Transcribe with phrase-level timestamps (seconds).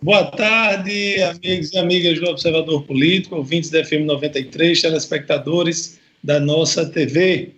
[0.00, 6.88] Boa tarde, amigos e amigas do Observador Político, ouvintes da FM 93, telespectadores da nossa
[6.88, 7.50] TV.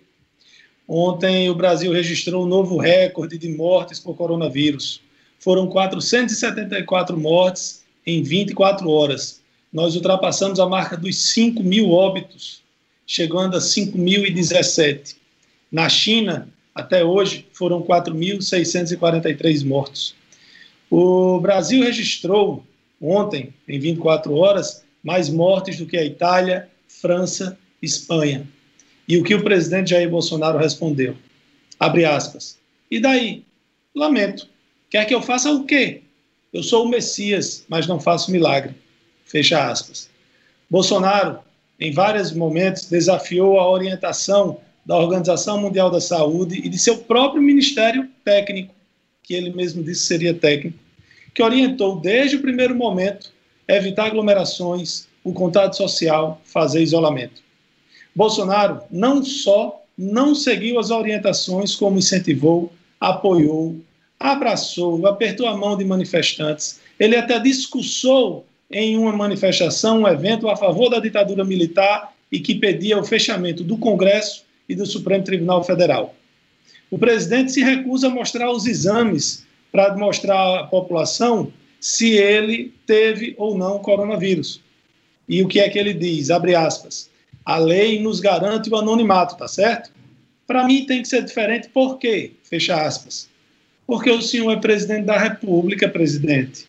[0.87, 5.01] Ontem o Brasil registrou um novo recorde de mortes por coronavírus.
[5.37, 9.39] Foram 474 mortes em 24 horas.
[9.71, 12.63] Nós ultrapassamos a marca dos 5 mil óbitos,
[13.05, 15.15] chegando a 5.017.
[15.71, 20.19] Na China, até hoje, foram 4.643 mortos.
[20.91, 22.65] O Brasil registrou
[23.01, 28.45] ontem, em 24 horas, mais mortes do que a Itália, França, Espanha.
[29.07, 31.15] E o que o presidente Jair Bolsonaro respondeu?
[31.79, 32.59] Abre aspas.
[32.91, 33.45] E daí?
[33.95, 34.49] Lamento.
[34.89, 36.01] Quer que eu faça o quê?
[36.51, 38.75] Eu sou o Messias, mas não faço milagre.
[39.23, 40.09] Fecha aspas.
[40.69, 41.39] Bolsonaro,
[41.79, 47.41] em vários momentos, desafiou a orientação da Organização Mundial da Saúde e de seu próprio
[47.41, 48.73] Ministério Técnico,
[49.23, 50.77] que ele mesmo disse seria técnico,
[51.33, 53.31] que orientou desde o primeiro momento
[53.67, 57.41] evitar aglomerações, o contato social, fazer isolamento.
[58.15, 63.75] Bolsonaro não só não seguiu as orientações, como incentivou, apoiou,
[64.19, 66.79] abraçou, apertou a mão de manifestantes.
[66.99, 72.55] Ele até discursou em uma manifestação, um evento a favor da ditadura militar e que
[72.55, 76.15] pedia o fechamento do Congresso e do Supremo Tribunal Federal.
[76.89, 83.33] O presidente se recusa a mostrar os exames para mostrar à população se ele teve
[83.37, 84.61] ou não coronavírus.
[85.27, 86.29] E o que é que ele diz?
[86.29, 87.09] Abre aspas.
[87.45, 89.91] A lei nos garante o anonimato, tá certo?
[90.45, 92.33] Para mim tem que ser diferente, por quê?
[92.43, 93.29] Fecha aspas.
[93.87, 96.67] Porque o senhor é presidente da República, presidente.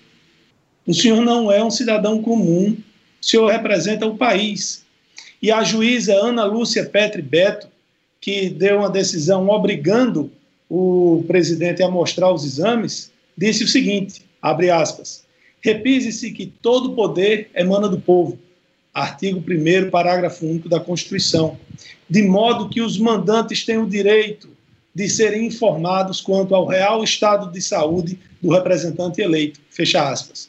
[0.87, 2.77] O senhor não é um cidadão comum,
[3.21, 4.85] o senhor representa o país.
[5.41, 7.69] E a juíza Ana Lúcia Petri Beto,
[8.21, 10.31] que deu uma decisão obrigando
[10.75, 15.23] o presidente a mostrar os exames, disse o seguinte, abre aspas,
[15.61, 18.39] repise-se que todo poder emana do povo,
[18.95, 21.59] artigo 1 parágrafo único da Constituição,
[22.09, 24.49] de modo que os mandantes têm o direito
[24.95, 30.49] de serem informados quanto ao real estado de saúde do representante eleito, fecha aspas.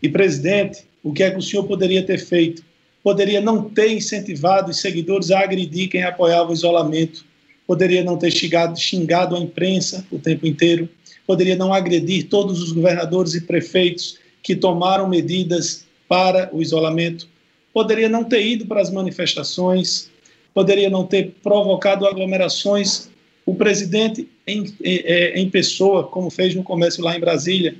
[0.00, 2.62] E, presidente, o que é que o senhor poderia ter feito?
[3.02, 7.24] Poderia não ter incentivado os seguidores a agredir quem apoiava o isolamento,
[7.66, 10.88] poderia não ter xingado, xingado a imprensa o tempo inteiro,
[11.26, 17.28] poderia não agredir todos os governadores e prefeitos que tomaram medidas para o isolamento,
[17.72, 20.10] poderia não ter ido para as manifestações,
[20.52, 23.08] poderia não ter provocado aglomerações.
[23.46, 24.98] O presidente, em, em,
[25.36, 27.74] em pessoa, como fez no comércio lá em Brasília,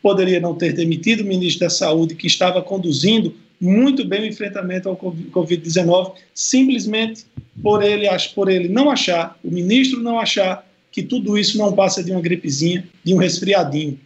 [0.00, 4.88] poderia não ter demitido o ministro da Saúde, que estava conduzindo muito bem o enfrentamento
[4.88, 7.24] ao Covid-19, simplesmente
[7.62, 12.02] por ele, por ele não achar, o ministro não achar que tudo isso não passa
[12.02, 13.98] de uma gripezinha, de um resfriadinho.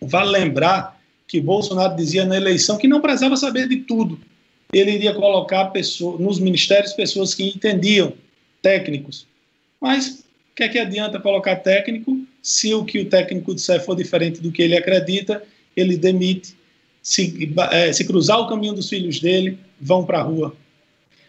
[0.00, 4.18] Vale lembrar que Bolsonaro dizia na eleição que não precisava saber de tudo.
[4.72, 8.12] Ele iria colocar pessoas, nos ministérios pessoas que entendiam,
[8.62, 9.26] técnicos.
[9.80, 13.94] Mas o que é que adianta colocar técnico se o que o técnico disser for
[13.94, 15.42] diferente do que ele acredita,
[15.76, 16.56] ele demite
[17.02, 20.54] se, é, se cruzar o caminho dos filhos dele, vão para a rua.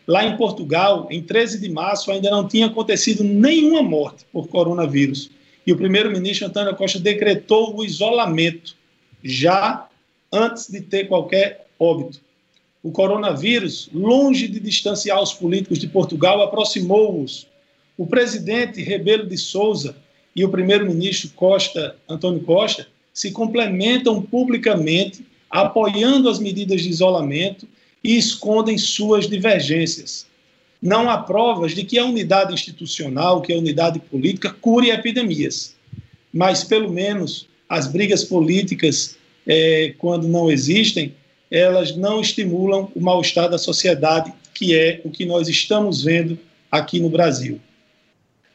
[0.07, 5.29] Lá em Portugal, em 13 de março, ainda não tinha acontecido nenhuma morte por coronavírus.
[5.65, 8.75] E o primeiro-ministro Antônio Costa decretou o isolamento,
[9.23, 9.87] já
[10.31, 12.19] antes de ter qualquer óbito.
[12.83, 17.47] O coronavírus, longe de distanciar os políticos de Portugal, aproximou-os.
[17.95, 19.95] O presidente Rebelo de Souza
[20.35, 27.67] e o primeiro-ministro Costa, Antônio Costa, se complementam publicamente apoiando as medidas de isolamento
[28.03, 30.25] e escondem suas divergências.
[30.81, 35.75] Não há provas de que a unidade institucional, que a unidade política, cure epidemias.
[36.33, 41.13] Mas, pelo menos, as brigas políticas, é, quando não existem,
[41.51, 46.39] elas não estimulam o mal-estar da sociedade, que é o que nós estamos vendo
[46.71, 47.59] aqui no Brasil.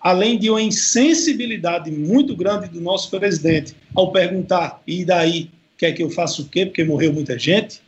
[0.01, 6.03] Além de uma insensibilidade muito grande do nosso presidente ao perguntar, e daí, quer que
[6.03, 6.65] eu faça o quê?
[6.65, 7.81] Porque morreu muita gente,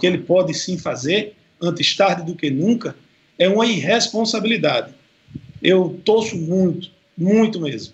[0.00, 2.96] porque ele pode sim fazer, antes tarde do que nunca,
[3.38, 4.94] é uma irresponsabilidade.
[5.62, 7.92] Eu torço muito, muito mesmo,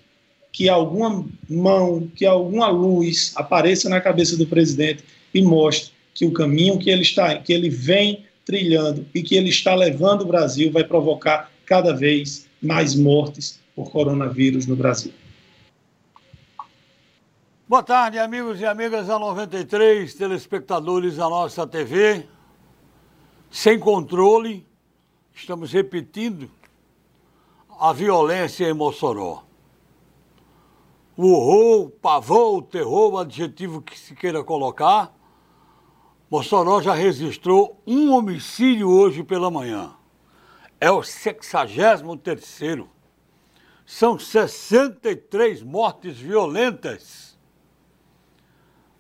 [0.53, 5.03] que alguma mão, que alguma luz apareça na cabeça do presidente
[5.35, 9.49] e mostre que o caminho que ele está, que ele vem trilhando e que ele
[9.49, 15.13] está levando o Brasil vai provocar cada vez mais mortes por coronavírus no Brasil.
[17.69, 22.25] Boa tarde, amigos e amigas da 93, telespectadores da nossa TV.
[23.51, 24.65] Sem controle,
[25.35, 26.49] estamos repetindo
[27.81, 29.43] a violência em Mossoró.
[31.17, 35.13] o horror, o pavor, o terror, o adjetivo que se queira colocar,
[36.31, 39.93] Mossoró já registrou um homicídio hoje pela manhã.
[40.81, 42.01] É o 63
[43.85, 47.36] São 63 mortes violentas.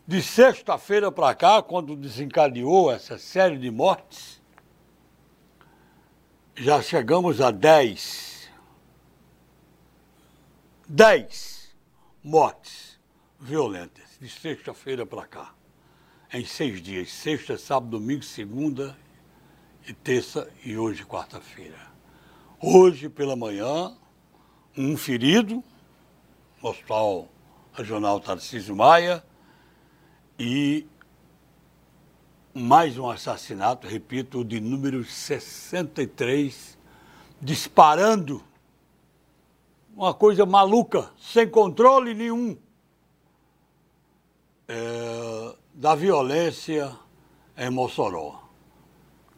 [0.06, 4.40] De sexta-feira para cá, quando desencadeou essa série de mortes,
[6.54, 8.48] já chegamos a 10.
[10.88, 11.76] 10
[12.22, 13.00] mortes
[13.40, 15.56] violentas, de sexta-feira para cá
[16.32, 18.96] em seis dias: sexta, sábado, domingo, segunda
[19.86, 21.78] e terça e hoje, quarta-feira.
[22.60, 23.96] Hoje, pela manhã,
[24.76, 25.62] um ferido
[26.62, 27.28] no Hospital
[27.72, 29.24] Regional Tarcísio Maia
[30.38, 30.86] e
[32.52, 36.78] mais um assassinato, repito, de número 63,
[37.40, 38.42] disparando.
[39.94, 42.56] Uma coisa maluca, sem controle nenhum.
[44.68, 46.96] É, da violência
[47.56, 48.42] em Mossoró,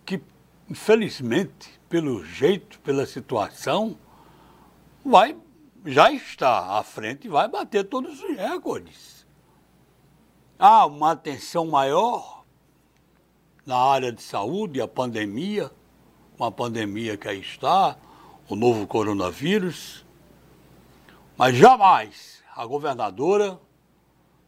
[0.06, 0.22] que
[0.70, 3.98] infelizmente, pelo jeito, pela situação,
[5.04, 5.36] vai
[5.84, 9.17] já está à frente e vai bater todos os recordes.
[10.60, 12.44] Há uma atenção maior
[13.64, 15.70] na área de saúde, a pandemia,
[16.36, 17.96] uma pandemia que aí está,
[18.48, 20.04] o novo coronavírus,
[21.36, 23.60] mas jamais a governadora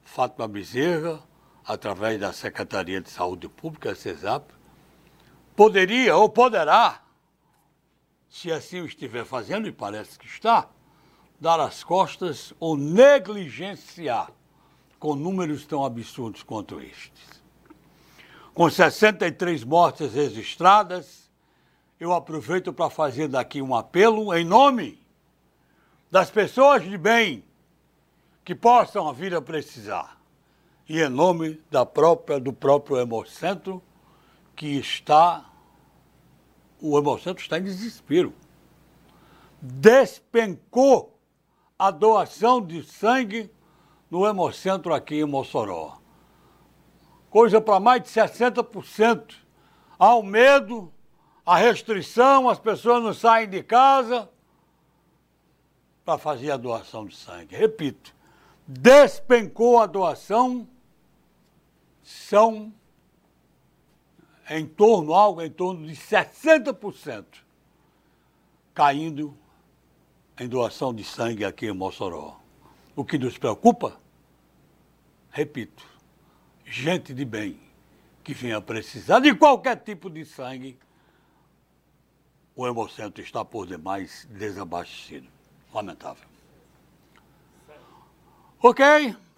[0.03, 1.23] Fátima Bezerra
[1.65, 4.53] através da Secretaria de Saúde Pública, a CESAP,
[5.55, 7.05] poderia ou poderá,
[8.29, 10.69] se assim o estiver fazendo, e parece que está,
[11.39, 14.33] dar as costas ou negligenciar
[15.01, 17.43] com números tão absurdos quanto estes.
[18.53, 21.31] Com 63 mortes registradas,
[21.99, 25.01] eu aproveito para fazer daqui um apelo em nome
[26.11, 27.43] das pessoas de bem
[28.45, 30.21] que possam vir a precisar
[30.87, 33.83] e em nome da própria, do próprio Hemocentro,
[34.55, 35.49] que está.
[36.81, 38.35] O Hemocentro está em desespero.
[39.63, 41.17] Despencou
[41.79, 43.51] a doação de sangue
[44.11, 45.99] no Hemocentro aqui em Mossoró.
[47.31, 49.35] Coisa para mais de 60%.
[49.99, 50.93] Há o medo,
[51.47, 54.29] a restrição, as pessoas não saem de casa
[56.05, 57.55] para fazer a doação de sangue.
[57.55, 58.15] Repito,
[58.67, 60.67] despencou a doação
[62.03, 62.73] são
[64.49, 67.25] em torno, algo em torno de 60%
[68.75, 69.37] caindo
[70.39, 72.40] em doação de sangue aqui em Mossoró.
[73.01, 73.99] O que nos preocupa,
[75.31, 75.83] repito,
[76.67, 77.59] gente de bem
[78.23, 80.79] que venha precisar de qualquer tipo de sangue,
[82.55, 85.27] o Hemocentro está por demais desabastecido.
[85.73, 86.29] Lamentável.
[88.63, 88.85] Ok?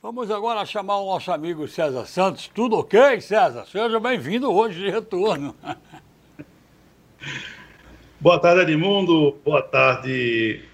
[0.03, 2.49] Vamos agora chamar o nosso amigo César Santos.
[2.49, 3.65] Tudo ok, César?
[3.67, 5.55] Seja bem-vindo hoje de retorno.
[8.19, 9.39] Boa tarde, Edmundo.
[9.45, 10.65] Boa tarde,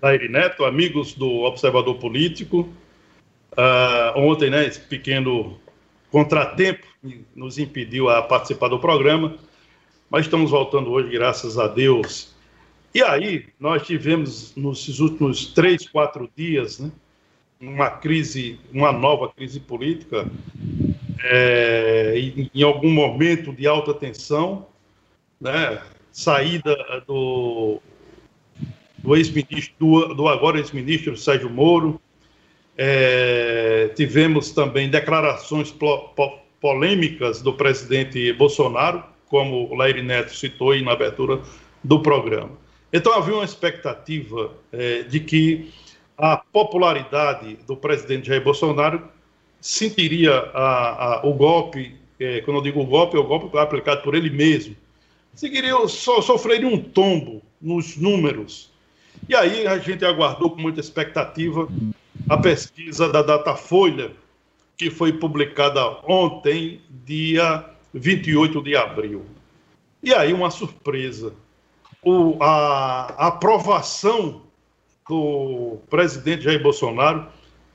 [0.00, 2.68] Dairi Neto, amigos do Observador Político.
[3.52, 5.58] Uh, ontem, né, esse pequeno
[6.10, 6.86] contratempo
[7.34, 9.36] nos impediu a participar do programa,
[10.08, 12.34] mas estamos voltando hoje, graças a Deus.
[12.94, 16.90] E aí, nós tivemos, nos últimos três, quatro dias, né,
[17.60, 20.26] uma crise, uma nova crise política,
[21.24, 24.66] é, em, em, algum momento de alta tensão,
[25.40, 26.76] né, saída
[27.06, 27.80] do,
[29.08, 31.98] do ex-ministro, do, do, agora ex-ministro Sérgio Moro,
[32.76, 40.72] é, tivemos também declarações plo, po, polêmicas do presidente Bolsonaro, como o Laire Neto citou
[40.72, 41.40] aí na abertura
[41.82, 42.50] do programa.
[42.92, 45.72] Então havia uma expectativa é, de que
[46.16, 49.08] a popularidade do presidente Jair Bolsonaro
[49.60, 54.14] sentiria a, a, o golpe, é, quando eu digo golpe, é o golpe aplicado por
[54.14, 54.76] ele mesmo,
[55.34, 58.76] seguiria, so, sofreria um tombo nos números.
[59.26, 61.68] E aí a gente aguardou com muita expectativa
[62.28, 64.12] a pesquisa da Datafolha,
[64.76, 69.24] que foi publicada ontem, dia 28 de abril.
[70.02, 71.32] E aí uma surpresa.
[72.02, 74.42] O, a, a aprovação
[75.08, 77.26] do presidente Jair Bolsonaro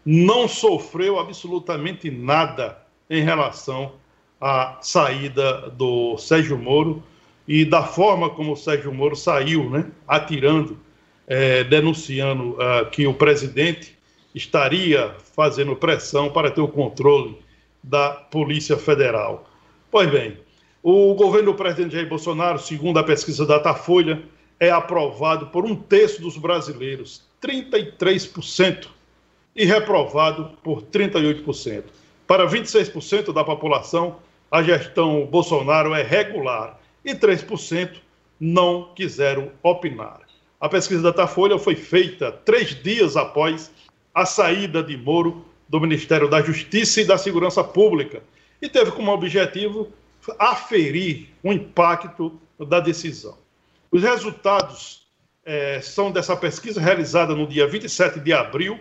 [0.06, 2.78] não sofreu absolutamente nada
[3.10, 3.94] em relação
[4.40, 7.04] à saída do Sérgio Moro
[7.48, 10.78] e da forma como o Sérgio Moro saiu, né, atirando,
[11.28, 13.98] é, denunciando uh, que o presidente
[14.34, 17.38] estaria fazendo pressão para ter o controle
[17.82, 19.50] da Polícia Federal.
[19.92, 20.38] Pois bem,
[20.82, 24.22] o governo do presidente Jair Bolsonaro, segundo a pesquisa da Datafolha,
[24.60, 28.88] é aprovado por um terço dos brasileiros, 33%
[29.56, 31.84] e reprovado por 38%.
[32.26, 34.18] Para 26% da população,
[34.50, 37.98] a gestão Bolsonaro é regular e 3%
[38.40, 40.23] não quiseram opinar.
[40.64, 43.70] A pesquisa da Datafolha foi feita três dias após
[44.16, 48.24] a saída de Moro do Ministério da Justiça e da Segurança Pública
[48.62, 49.92] e teve como objetivo
[50.40, 53.38] aferir o impacto da decisão.
[53.92, 55.06] Os resultados
[55.46, 58.80] é, são dessa pesquisa realizada no dia 27 de abril,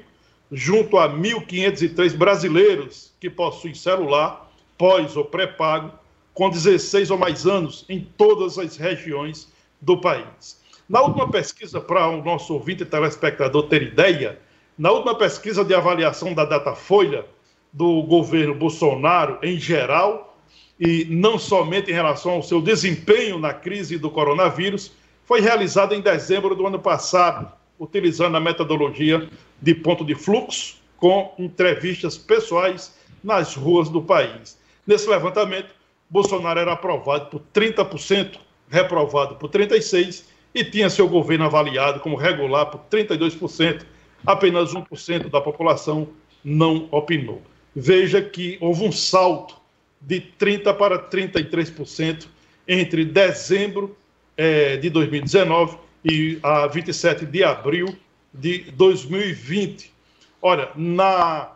[0.53, 5.93] junto a 1.503 brasileiros que possuem celular, pós ou pré-pago,
[6.33, 9.49] com 16 ou mais anos em todas as regiões
[9.81, 10.62] do país.
[10.93, 14.39] Na última pesquisa, para o nosso ouvinte e telespectador ter ideia,
[14.77, 17.25] na última pesquisa de avaliação da Datafolha
[17.73, 20.37] do governo Bolsonaro em geral,
[20.79, 24.93] e não somente em relação ao seu desempenho na crise do coronavírus,
[25.25, 29.31] foi realizada em dezembro do ano passado, utilizando a metodologia
[29.63, 32.95] de ponto de fluxo, com entrevistas pessoais
[33.25, 34.59] nas ruas do país.
[34.87, 35.75] Nesse levantamento,
[36.11, 38.37] Bolsonaro era aprovado por 30%,
[38.69, 43.85] reprovado por 36% e tinha seu governo avaliado como regular por 32%.
[44.25, 46.09] Apenas 1% da população
[46.45, 47.43] não opinou.
[47.75, 49.57] Veja que houve um salto
[50.01, 52.27] de 30% para 33%
[52.67, 53.97] entre dezembro
[54.37, 57.97] é, de 2019 e a 27 de abril
[58.33, 59.93] de 2020.
[60.41, 61.53] Olha, na,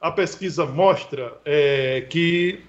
[0.00, 2.60] a pesquisa mostra é, que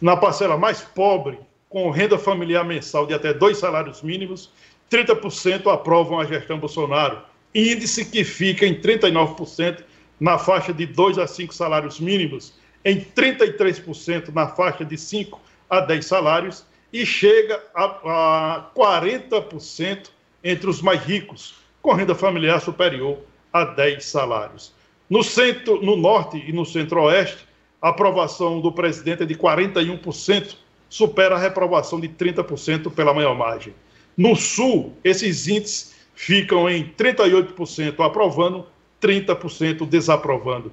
[0.00, 4.52] na parcela mais pobre, com renda familiar mensal de até dois salários mínimos,
[4.90, 7.18] 30% aprovam a gestão Bolsonaro,
[7.54, 9.84] índice que fica em 39%
[10.18, 12.52] na faixa de 2 a 5 salários mínimos,
[12.84, 20.10] em 33% na faixa de 5 a 10 salários e chega a, a 40%
[20.42, 23.18] entre os mais ricos, com renda familiar superior
[23.52, 24.72] a 10 salários.
[25.08, 27.46] No centro, no norte e no centro-oeste,
[27.80, 30.56] a aprovação do presidente é de 41%,
[30.88, 33.72] supera a reprovação de 30% pela maior margem.
[34.20, 38.66] No sul, esses índices ficam em 38% aprovando,
[39.00, 40.70] 30% desaprovando.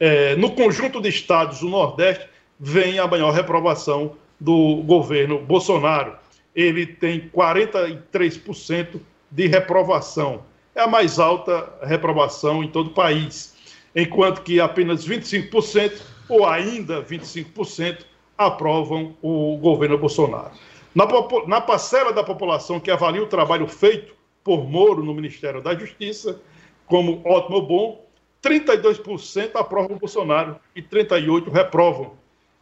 [0.00, 2.26] É, no conjunto de estados do Nordeste,
[2.58, 6.14] vem a maior reprovação do governo Bolsonaro.
[6.54, 8.98] Ele tem 43%
[9.30, 10.44] de reprovação.
[10.74, 13.54] É a mais alta reprovação em todo o país.
[13.94, 16.00] Enquanto que apenas 25%,
[16.30, 18.06] ou ainda 25%,
[18.38, 20.52] aprovam o governo Bolsonaro.
[20.96, 21.06] Na,
[21.46, 26.40] na parcela da população que avalia o trabalho feito por Moro no Ministério da Justiça
[26.86, 28.06] como ótimo ou bom,
[28.42, 32.14] 32% aprovam o Bolsonaro e 38% reprovam.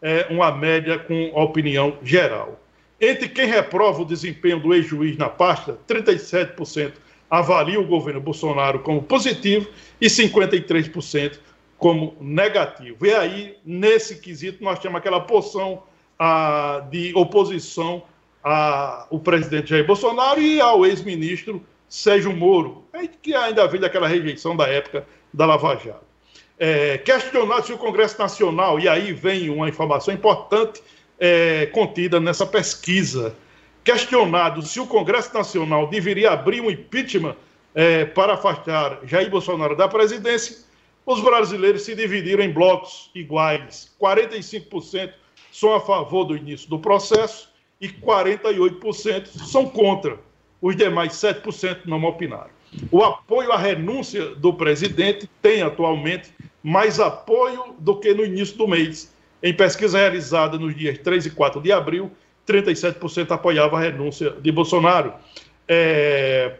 [0.03, 2.61] É uma média com a opinião geral.
[3.01, 6.95] Entre quem reprova o desempenho do ex-juiz na pasta, 37%
[7.31, 9.69] avalia o governo Bolsonaro como positivo
[10.01, 11.39] e 53%
[11.79, 13.07] como negativo.
[13.07, 15.85] E aí, nesse quesito, nós temos aquela porção
[16.19, 18.03] ah, de oposição
[18.45, 22.85] ao presidente Jair Bolsonaro e ao ex-ministro Sérgio Moro,
[23.23, 26.05] que ainda vem daquela rejeição da época da Lava Jato.
[26.59, 30.83] É, questionado se o Congresso Nacional, e aí vem uma informação importante
[31.19, 33.35] é, contida nessa pesquisa,
[33.83, 37.37] questionado se o Congresso Nacional deveria abrir um impeachment
[37.75, 40.65] é, para afastar Jair Bolsonaro da presidência,
[41.07, 43.95] os brasileiros se dividiram em blocos iguais.
[44.01, 45.13] 45%
[45.53, 47.54] são a favor do início do processo,
[47.85, 50.19] e 48% são contra.
[50.61, 52.51] Os demais 7% não opinaram.
[52.91, 56.31] O apoio à renúncia do presidente tem atualmente
[56.63, 59.13] mais apoio do que no início do mês.
[59.43, 62.11] Em pesquisa realizada nos dias 3 e 4 de abril,
[62.49, 65.13] 37% apoiava a renúncia de Bolsonaro.
[65.69, 66.57] É,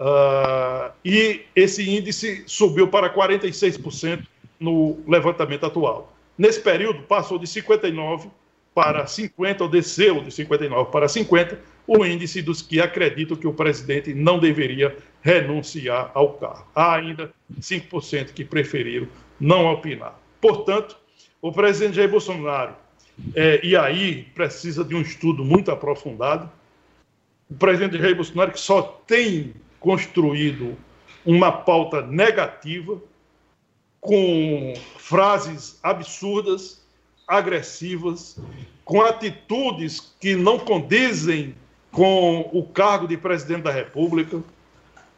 [0.00, 4.26] uh, e esse índice subiu para 46%
[4.58, 6.12] no levantamento atual.
[6.36, 8.30] Nesse período, passou de 59%
[8.78, 13.52] para 50, ou desceu de 59 para 50, o índice dos que acreditam que o
[13.52, 16.64] presidente não deveria renunciar ao cargo.
[16.76, 19.08] Há ainda 5% que preferiram
[19.40, 20.16] não opinar.
[20.40, 20.96] Portanto,
[21.42, 22.76] o presidente Jair Bolsonaro,
[23.34, 26.48] é, e aí precisa de um estudo muito aprofundado,
[27.50, 30.76] o presidente Jair Bolsonaro que só tem construído
[31.26, 33.02] uma pauta negativa,
[34.00, 36.77] com frases absurdas,
[37.28, 38.40] agressivas,
[38.84, 41.54] com atitudes que não condizem
[41.92, 44.42] com o cargo de presidente da República,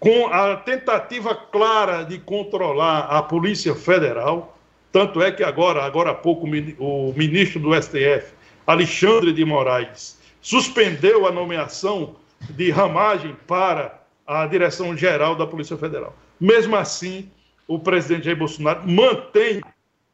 [0.00, 4.58] com a tentativa clara de controlar a Polícia Federal.
[4.90, 6.46] Tanto é que agora, agora há pouco,
[6.78, 8.32] o ministro do STF,
[8.66, 12.16] Alexandre de Moraes, suspendeu a nomeação
[12.50, 16.16] de ramagem para a direção geral da Polícia Federal.
[16.40, 17.30] Mesmo assim,
[17.68, 19.60] o presidente Jair Bolsonaro mantém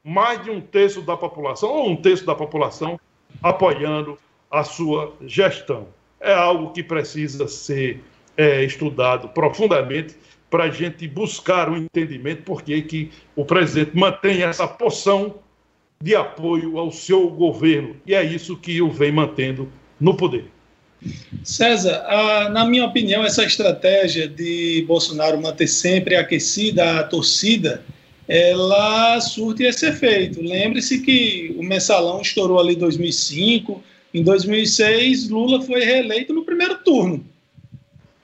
[0.07, 2.99] mais de um terço da população, ou um terço da população,
[3.43, 4.17] apoiando
[4.49, 5.89] a sua gestão.
[6.21, 8.05] É algo que precisa ser
[8.37, 10.15] é, estudado profundamente
[10.49, 15.35] para a gente buscar o um entendimento por que o presidente mantém essa poção
[16.01, 17.97] de apoio ao seu governo.
[18.07, 19.69] E é isso que o vem mantendo
[20.01, 20.45] no poder.
[21.43, 27.85] César, a, na minha opinião, essa estratégia de Bolsonaro manter sempre aquecida a torcida,
[28.29, 30.41] ela surte esse efeito.
[30.43, 36.79] Lembre-se que o mensalão estourou ali em 2005, em 2006 Lula foi reeleito no primeiro
[36.79, 37.25] turno,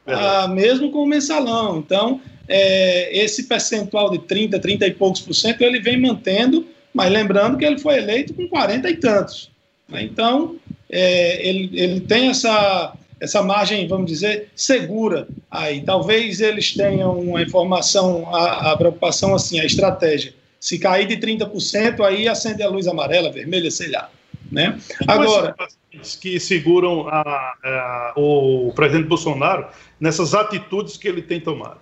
[0.06, 1.78] ah, mesmo com o mensalão.
[1.78, 7.10] Então, é, esse percentual de 30, 30 e poucos por cento, ele vem mantendo, mas
[7.12, 9.50] lembrando que ele foi eleito com 40 e tantos.
[9.88, 10.02] Né?
[10.02, 10.56] Então,
[10.90, 15.80] é, ele, ele tem essa, essa margem, vamos dizer, segura aí.
[15.82, 20.34] Talvez eles tenham uma informação, a, a preocupação assim, a estratégia.
[20.58, 24.10] Se cair de 30%, aí acende a luz amarela, vermelha, sei lá.
[24.50, 24.76] Né?
[25.06, 25.54] Agora.
[26.20, 29.68] Que seguram a, a, o presidente Bolsonaro
[30.00, 31.78] nessas atitudes que ele tem tomado.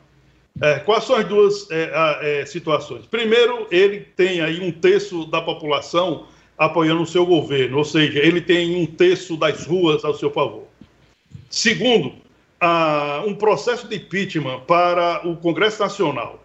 [0.60, 3.06] É, quais são as duas é, é, situações?
[3.06, 6.26] Primeiro, ele tem aí um terço da população
[6.58, 10.69] apoiando o seu governo, ou seja, ele tem um terço das ruas ao seu favor.
[11.50, 12.14] Segundo,
[13.26, 16.40] um processo de impeachment para o Congresso Nacional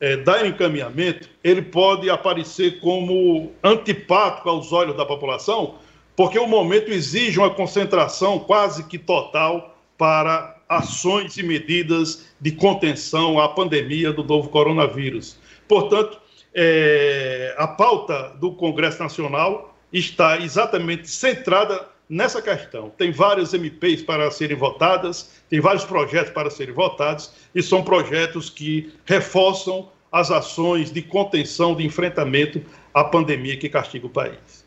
[0.00, 5.76] é, dar encaminhamento, ele pode aparecer como antipático aos olhos da população,
[6.16, 13.40] porque o momento exige uma concentração quase que total para ações e medidas de contenção
[13.40, 15.38] à pandemia do novo coronavírus.
[15.66, 16.20] Portanto,
[16.54, 22.90] é, a pauta do Congresso Nacional está exatamente centrada nessa questão.
[22.90, 28.48] Tem várias MPs para serem votadas, tem vários projetos para serem votados, e são projetos
[28.48, 32.62] que reforçam as ações de contenção, de enfrentamento
[32.94, 34.66] à pandemia que castiga o país.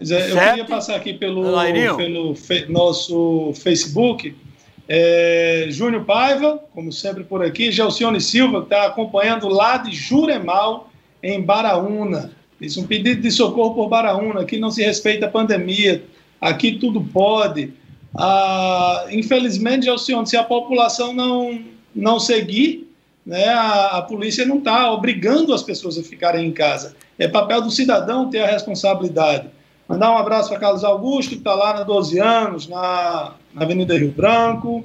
[0.00, 1.44] É, eu queria passar aqui pelo,
[1.96, 4.34] pelo fe, nosso Facebook
[4.88, 10.90] é, Júnior Paiva, como sempre por aqui, Gelcione Silva, que está acompanhando lá de Juremal,
[11.22, 12.32] em Baraúna.
[12.60, 14.42] Isso um pedido de socorro por Baraúna.
[14.42, 16.04] Aqui não se respeita a pandemia,
[16.40, 17.72] aqui tudo pode.
[18.16, 21.62] Ah, infelizmente, Gelcione, se a população não,
[21.94, 22.88] não seguir,
[23.24, 26.94] né, a, a polícia não está obrigando as pessoas a ficarem em casa.
[27.18, 29.48] É papel do cidadão ter a responsabilidade.
[29.88, 33.96] Mandar um abraço para Carlos Augusto, que está lá na 12 anos, na, na Avenida
[33.96, 34.84] Rio Branco.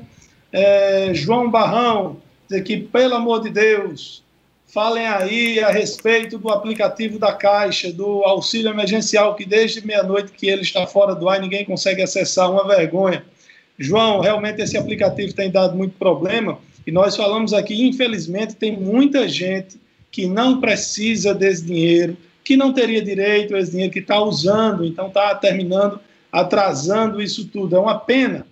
[0.52, 4.24] É, João Barrão, dizer que, pelo amor de Deus,
[4.70, 10.48] falem aí a respeito do aplicativo da Caixa, do auxílio emergencial, que desde meia-noite que
[10.48, 13.24] ele está fora do ar, ninguém consegue acessar, uma vergonha.
[13.78, 19.28] João, realmente esse aplicativo tem dado muito problema, e nós falamos aqui, infelizmente, tem muita
[19.28, 19.80] gente
[20.12, 24.86] que não precisa desse dinheiro, que não teria direito a esse dinheiro, que está usando,
[24.86, 26.00] então está terminando
[26.32, 27.76] atrasando isso tudo.
[27.76, 28.46] É uma pena.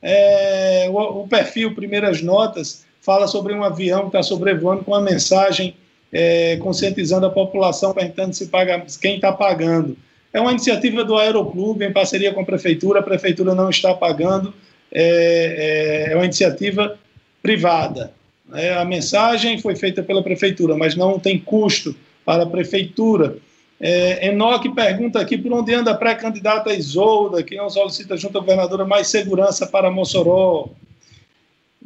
[0.00, 5.00] É, o, o, perfil Primeiras Notas fala sobre um avião que está sobrevoando com uma
[5.00, 5.74] mensagem
[6.12, 9.96] é, conscientizando a população, perguntando se paga, quem está pagando.
[10.32, 14.52] É uma iniciativa do Aeroclube, em parceria com a Prefeitura, a Prefeitura não está pagando,
[14.92, 16.98] é, é, é uma iniciativa
[17.42, 18.12] privada.
[18.54, 23.36] É, a mensagem foi feita pela Prefeitura, mas não tem custo para a Prefeitura.
[23.80, 28.40] É, Enoque pergunta aqui por onde anda a pré-candidata Isolda, que não solicita junto à
[28.40, 30.70] governadora mais segurança para Mossoró.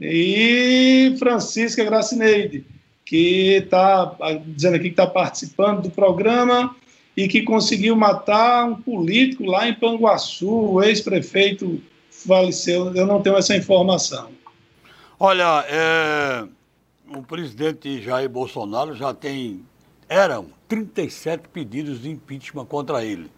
[0.01, 2.65] E Francisca Gracineide,
[3.05, 6.75] que está dizendo aqui que está participando do programa
[7.17, 12.95] e que conseguiu matar um político lá em Panguaçu, o ex-prefeito faleceu.
[12.95, 14.31] Eu não tenho essa informação.
[15.21, 16.45] Olha, é,
[17.15, 19.63] o presidente Jair Bolsonaro já tem
[20.09, 23.31] eram 37 pedidos de impeachment contra ele.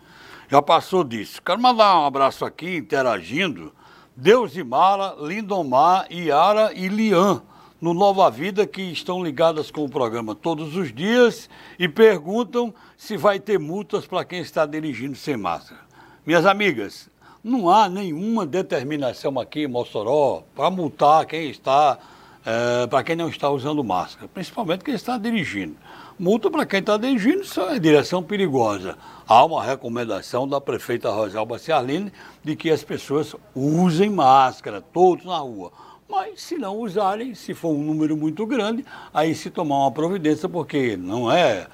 [0.50, 1.40] Já passou disso.
[1.40, 3.72] Quero mandar um abraço aqui, interagindo.
[4.16, 7.42] Deus e Mara, Lindomar, Iara e Lian,
[7.80, 11.50] no Nova Vida, que estão ligadas com o programa todos os dias
[11.80, 15.80] e perguntam se vai ter multas para quem está dirigindo sem máscara.
[16.24, 17.10] Minhas amigas,
[17.42, 21.98] não há nenhuma determinação aqui em Mossoró para multar quem está,
[22.46, 25.76] é, para quem não está usando máscara, principalmente quem está dirigindo.
[26.16, 28.96] Multa para quem está dirigindo, é direção perigosa.
[29.26, 35.38] Há uma recomendação da prefeita Rosalba Ciarline de que as pessoas usem máscara, todos na
[35.38, 35.72] rua.
[36.08, 40.48] Mas se não usarem, se for um número muito grande, aí se tomar uma providência,
[40.48, 41.66] porque não é.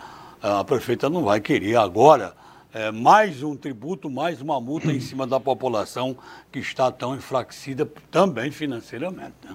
[0.42, 2.34] A prefeita não vai querer agora
[2.72, 6.16] é, mais um tributo, mais uma multa em cima da população
[6.50, 9.34] que está tão enfraquecida também financeiramente.
[9.44, 9.54] Né?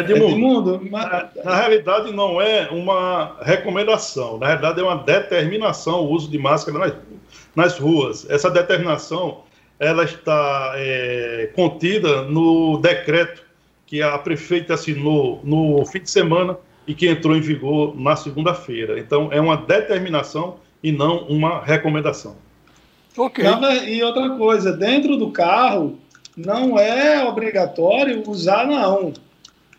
[0.00, 1.04] Edmundo, Edmundo mas...
[1.04, 6.38] na, na, realidade não é uma recomendação, na realidade é uma determinação o uso de
[6.38, 6.94] máscara nas,
[7.54, 8.28] nas ruas.
[8.28, 9.42] Essa determinação
[9.78, 13.42] ela está é, contida no decreto
[13.86, 18.98] que a prefeita assinou no fim de semana e que entrou em vigor na segunda-feira.
[18.98, 22.36] Então, é uma determinação e não uma recomendação.
[23.16, 23.44] Ok.
[23.86, 25.98] E outra coisa, dentro do carro,
[26.36, 29.12] não é obrigatório usar, não.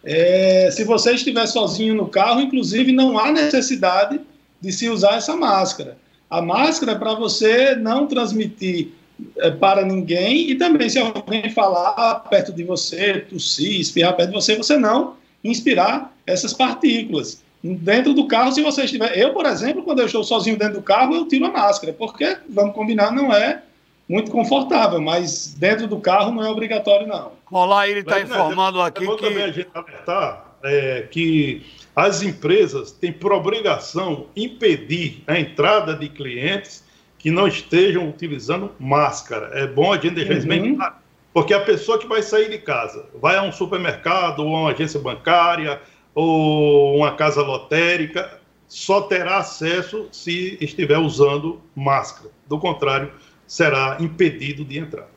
[0.03, 4.19] É, se você estiver sozinho no carro, inclusive, não há necessidade
[4.61, 5.97] de se usar essa máscara.
[6.29, 8.89] A máscara é para você não transmitir
[9.37, 14.35] é, para ninguém e também se alguém falar perto de você, tossir, espirrar perto de
[14.35, 17.41] você, você não inspirar essas partículas.
[17.61, 19.17] Dentro do carro, se você estiver.
[19.17, 22.37] Eu, por exemplo, quando eu estou sozinho dentro do carro, eu tiro a máscara, porque,
[22.47, 23.61] vamos combinar, não é
[24.07, 27.33] muito confortável, mas dentro do carro não é obrigatório, não.
[27.51, 29.21] Olá, ele está informando aqui é que.
[29.21, 36.09] também a gente alertar é, que as empresas têm por obrigação impedir a entrada de
[36.09, 36.83] clientes
[37.17, 39.49] que não estejam utilizando máscara.
[39.53, 40.75] É bom a gente deixar isso bem uhum.
[40.77, 40.95] claro.
[41.33, 44.71] Porque a pessoa que vai sair de casa, vai a um supermercado, ou a uma
[44.71, 45.81] agência bancária,
[46.13, 52.29] ou uma casa lotérica, só terá acesso se estiver usando máscara.
[52.47, 53.11] Do contrário,
[53.45, 55.07] será impedido de entrar.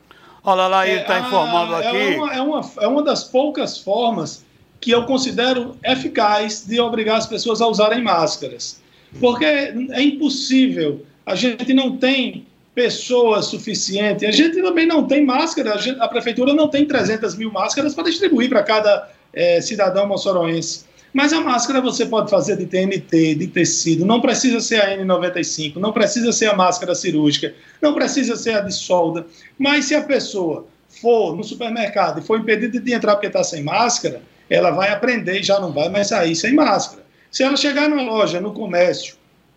[0.44, 1.96] Olha lá, ele está é, informando é aqui.
[1.96, 4.44] É uma, é, uma, é uma das poucas formas
[4.80, 8.82] que eu considero eficaz de obrigar as pessoas a usarem máscaras.
[9.20, 15.74] Porque é impossível a gente não tem pessoas suficientes, a gente também não tem máscara,
[15.74, 20.08] a, gente, a prefeitura não tem 300 mil máscaras para distribuir para cada é, cidadão
[20.08, 20.84] moçoroense.
[21.12, 25.76] Mas a máscara você pode fazer de TNT, de tecido, não precisa ser a N95,
[25.76, 29.26] não precisa ser a máscara cirúrgica, não precisa ser a de solda.
[29.58, 33.62] Mas se a pessoa for no supermercado e for impedida de entrar porque está sem
[33.62, 37.02] máscara, ela vai aprender e já não vai mais sair sem máscara.
[37.30, 39.16] Se ela chegar na loja, no comércio,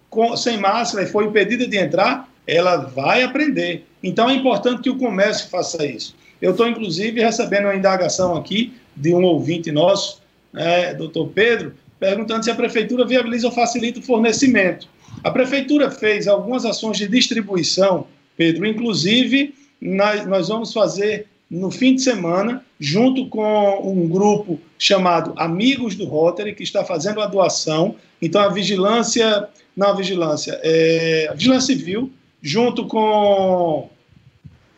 [0.10, 3.86] com, sem máscara e for impedida de entrar, ela vai aprender.
[4.04, 6.16] Então é importante que o comércio faça isso.
[6.42, 10.22] Eu estou, inclusive, recebendo uma indagação aqui de um ouvinte nosso,
[10.56, 14.88] é, doutor Pedro, perguntando se a prefeitura viabiliza ou facilita o fornecimento.
[15.24, 21.96] A prefeitura fez algumas ações de distribuição, Pedro, inclusive nós, nós vamos fazer no fim
[21.96, 27.96] de semana, junto com um grupo chamado Amigos do Rotary, que está fazendo a doação.
[28.22, 33.90] Então, a vigilância, não a vigilância, é, a vigilância civil, junto com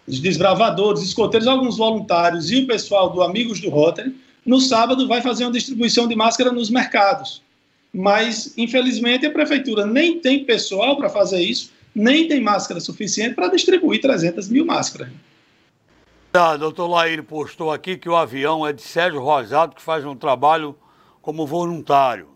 [0.06, 4.14] os desbravadores, escoteiros, alguns voluntários e o pessoal do Amigos do Rotary,
[4.48, 7.44] no sábado vai fazer uma distribuição de máscara nos mercados.
[7.94, 13.50] Mas, infelizmente, a prefeitura nem tem pessoal para fazer isso, nem tem máscara suficiente para
[13.50, 15.10] distribuir 300 mil máscaras.
[16.32, 20.16] Tá, doutor Laíre postou aqui que o avião é de Sérgio Rosado, que faz um
[20.16, 20.76] trabalho
[21.22, 22.30] como voluntário.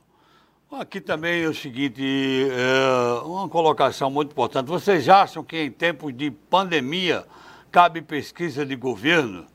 [0.71, 4.67] Aqui também é o seguinte, é uma colocação muito importante.
[4.67, 7.25] Vocês acham que em tempos de pandemia
[7.71, 9.45] cabe pesquisa de governo?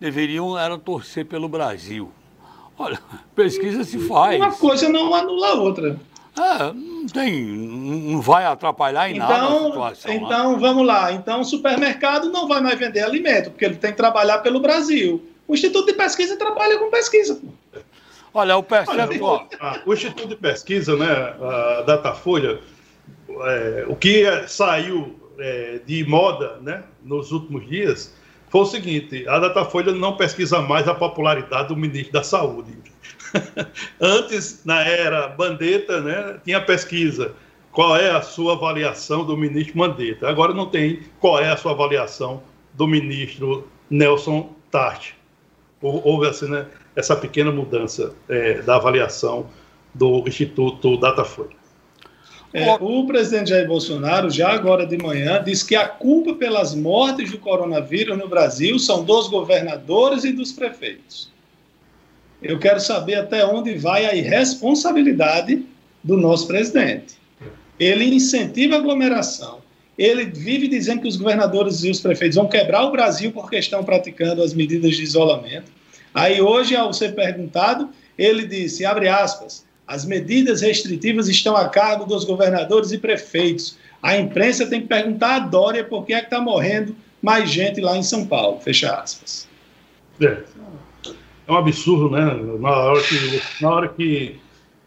[0.00, 2.10] Deveriam era torcer pelo Brasil.
[2.78, 2.98] Olha,
[3.36, 4.36] pesquisa se faz.
[4.36, 6.00] Uma coisa não anula a outra.
[6.38, 10.10] É, não tem, não vai atrapalhar em então, nada a situação.
[10.10, 10.16] Né?
[10.16, 11.12] Então, vamos lá.
[11.12, 15.22] Então, o supermercado não vai mais vender alimento, porque ele tem que trabalhar pelo Brasil.
[15.46, 17.38] O Instituto de Pesquisa trabalha com pesquisa.
[18.32, 19.48] Olha, o percentual.
[19.84, 22.60] o Instituto de Pesquisa, né, a Datafolha,
[23.28, 28.14] é, o que saiu é, de moda né, nos últimos dias
[28.50, 32.76] foi o seguinte: a Datafolha não pesquisa mais a popularidade do ministro da Saúde.
[34.00, 37.34] Antes, na era Bandeta, né, tinha pesquisa.
[37.70, 40.28] Qual é a sua avaliação do ministro Mandetta?
[40.28, 42.42] Agora não tem qual é a sua avaliação
[42.74, 45.16] do ministro Nelson Tarte.
[45.80, 49.48] Houve assim, né, essa pequena mudança é, da avaliação
[49.94, 51.59] do Instituto Datafolha.
[52.52, 57.30] É, o presidente Jair Bolsonaro, já agora de manhã, disse que a culpa pelas mortes
[57.30, 61.30] do coronavírus no Brasil são dos governadores e dos prefeitos.
[62.42, 65.64] Eu quero saber até onde vai a irresponsabilidade
[66.02, 67.14] do nosso presidente.
[67.78, 69.60] Ele incentiva a aglomeração.
[69.96, 73.84] Ele vive dizendo que os governadores e os prefeitos vão quebrar o Brasil porque estão
[73.84, 75.70] praticando as medidas de isolamento.
[76.12, 82.04] Aí hoje, ao ser perguntado, ele disse, abre aspas, as medidas restritivas estão a cargo
[82.04, 83.76] dos governadores e prefeitos.
[84.00, 87.80] A imprensa tem que perguntar a Dória por que é que está morrendo mais gente
[87.80, 88.60] lá em São Paulo.
[88.60, 89.48] Fecha aspas.
[90.20, 90.38] É,
[91.48, 92.24] é um absurdo, né?
[92.60, 94.36] Na hora que, na hora que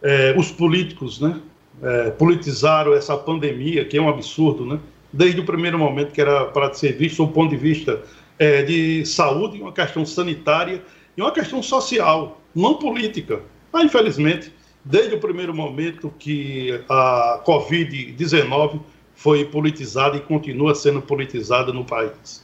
[0.01, 1.37] é, os políticos, né,
[1.81, 4.79] é, politizaram essa pandemia, que é um absurdo, né?
[5.11, 8.01] Desde o primeiro momento que era para ser visto do ponto de vista
[8.39, 10.81] é, de saúde, uma questão sanitária
[11.17, 12.41] e uma questão social.
[12.55, 13.41] não política.
[13.71, 14.51] Mas, infelizmente,
[14.83, 18.79] desde o primeiro momento que a Covid-19
[19.15, 22.43] foi politizada e continua sendo politizada no país.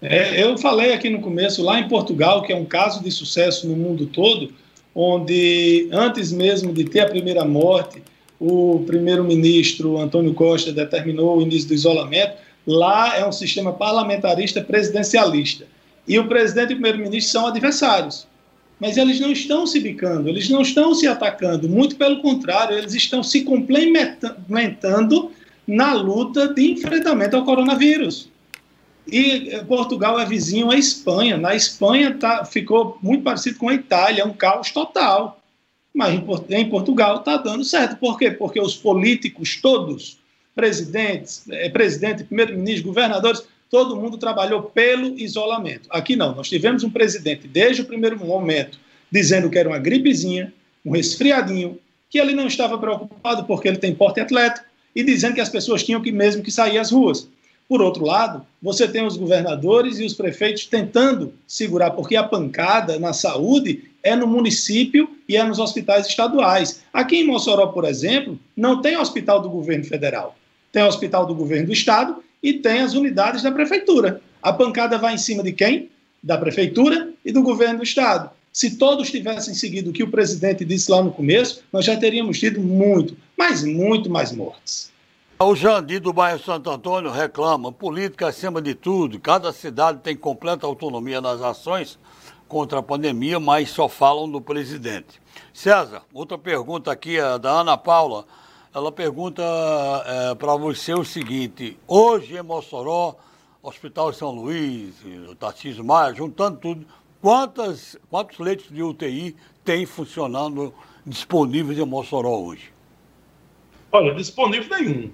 [0.00, 3.66] É, eu falei aqui no começo, lá em Portugal, que é um caso de sucesso
[3.66, 4.52] no mundo todo,
[4.94, 8.02] onde antes mesmo de ter a primeira morte,
[8.38, 12.34] o primeiro-ministro Antônio Costa determinou o início do isolamento.
[12.66, 15.66] Lá é um sistema parlamentarista presidencialista.
[16.06, 18.26] E o presidente e o primeiro-ministro são adversários
[18.80, 22.94] mas eles não estão se bicando, eles não estão se atacando, muito pelo contrário, eles
[22.94, 25.30] estão se complementando
[25.66, 28.28] na luta de enfrentamento ao coronavírus.
[29.10, 31.36] E eh, Portugal é vizinho à Espanha.
[31.36, 35.40] Na Espanha tá, ficou muito parecido com a Itália, é um caos total.
[35.92, 37.96] Mas em, em Portugal está dando certo.
[37.96, 38.30] Por quê?
[38.30, 40.18] Porque os políticos todos,
[40.54, 45.88] presidentes, é, presidente, primeiro-ministro, governadores, todo mundo trabalhou pelo isolamento.
[45.90, 48.78] Aqui não, nós tivemos um presidente desde o primeiro momento
[49.10, 50.54] dizendo que era uma gripezinha,
[50.86, 51.76] um resfriadinho,
[52.08, 55.82] que ele não estava preocupado porque ele tem porte atlético e dizendo que as pessoas
[55.82, 57.26] tinham que mesmo que sair às ruas.
[57.68, 62.96] Por outro lado, você tem os governadores e os prefeitos tentando segurar, porque a pancada
[63.00, 66.84] na saúde é no município e é nos hospitais estaduais.
[66.92, 70.36] Aqui em Mossoró, por exemplo, não tem hospital do governo federal.
[70.70, 74.20] Tem hospital do governo do estado e tem as unidades da prefeitura.
[74.42, 75.88] A pancada vai em cima de quem?
[76.22, 78.28] Da prefeitura e do governo do estado.
[78.52, 82.38] Se todos tivessem seguido o que o presidente disse lá no começo, nós já teríamos
[82.38, 84.92] tido muito, mas muito mais mortes.
[85.38, 89.18] O Jandir do bairro Santo Antônio reclama: política acima de tudo.
[89.18, 91.98] Cada cidade tem completa autonomia nas ações
[92.46, 95.20] contra a pandemia, mas só falam do presidente.
[95.52, 98.26] César, outra pergunta aqui é da Ana Paula.
[98.74, 99.40] Ela pergunta
[100.04, 103.14] é, para você o seguinte: hoje em Mossoró,
[103.62, 104.96] Hospital São Luís,
[105.38, 106.84] Tarcísio Maia, juntando tudo,
[107.22, 110.74] quantas, quantos leitos de UTI tem funcionando
[111.06, 112.72] disponíveis em Mossoró hoje?
[113.92, 115.10] Olha, disponível nenhum.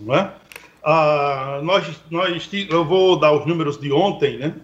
[0.00, 0.34] Não é?
[0.82, 4.56] Ah, nós, nós, eu vou dar os números de ontem, né?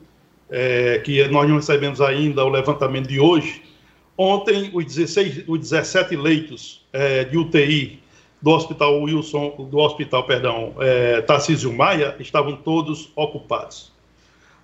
[0.51, 3.63] É, que nós não recebemos ainda o levantamento de hoje.
[4.19, 8.04] Ontem, os, 16, os 17 leitos é, de UTI
[8.45, 13.91] do Hospital Wilson, do Hospital, perdão, é, Tarcísio Maia, estavam todos ocupados.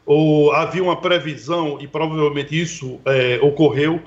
[0.05, 3.99] Ou, havia uma previsão, e provavelmente isso é, ocorreu,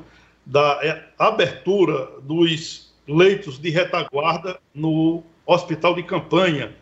[0.46, 6.76] da é, abertura dos leitos de retaguarda no hospital de campanha,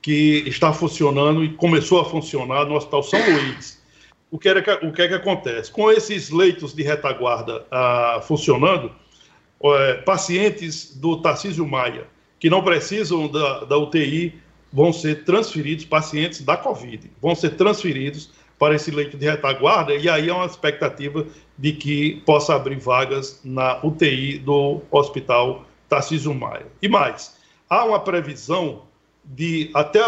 [0.00, 3.78] que está funcionando e começou a funcionar no Hospital São Luís.
[4.30, 5.70] O que, é que, o que é que acontece?
[5.70, 8.90] Com esses leitos de retaguarda ah, funcionando,
[9.62, 12.06] é, pacientes do Tarcísio Maia
[12.38, 14.40] que não precisam da, da UTI
[14.72, 20.08] vão ser transferidos, pacientes da Covid, vão ser transferidos para esse leito de retaguarda, e
[20.08, 21.24] aí há uma expectativa
[21.56, 26.66] de que possa abrir vagas na UTI do Hospital Tarcísio Maia.
[26.82, 27.36] E mais,
[27.70, 28.82] há uma previsão
[29.24, 30.00] de até,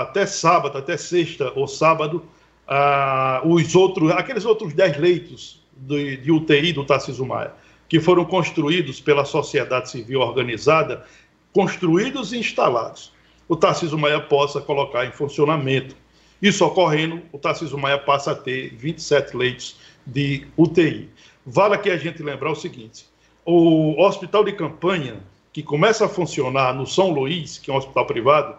[0.00, 2.24] até sábado, até sexta ou sábado,
[2.66, 7.52] uh, os outros, aqueles outros 10 leitos de, de UTI do Tarcísio Maia,
[7.88, 11.04] que foram construídos pela sociedade civil organizada,
[11.56, 13.10] construídos e instalados,
[13.48, 15.96] o Tarcísio Maia possa colocar em funcionamento.
[16.42, 21.08] Isso ocorrendo, o Tarcísio Maia passa a ter 27 leitos de UTI.
[21.46, 23.06] Vale aqui a gente lembrar o seguinte:
[23.42, 28.04] o hospital de campanha, que começa a funcionar no São Luís, que é um hospital
[28.04, 28.58] privado,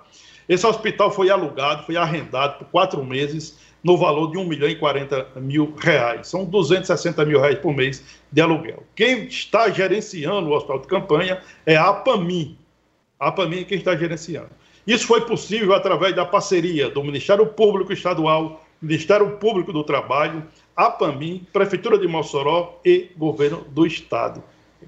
[0.49, 4.75] esse hospital foi alugado, foi arrendado por quatro meses no valor de 1 milhão e
[4.75, 6.29] 40 mil reais.
[6.29, 8.81] São 260 mil reais por mês de aluguel.
[8.95, 12.57] Quem está gerenciando o hospital de campanha é a APAMI,
[13.19, 14.49] a PAMI é quem está gerenciando.
[14.86, 20.43] Isso foi possível através da parceria do Ministério Público Estadual, Ministério Público do Trabalho,
[20.75, 24.43] a PAMI, Prefeitura de Mossoró e Governo do Estado.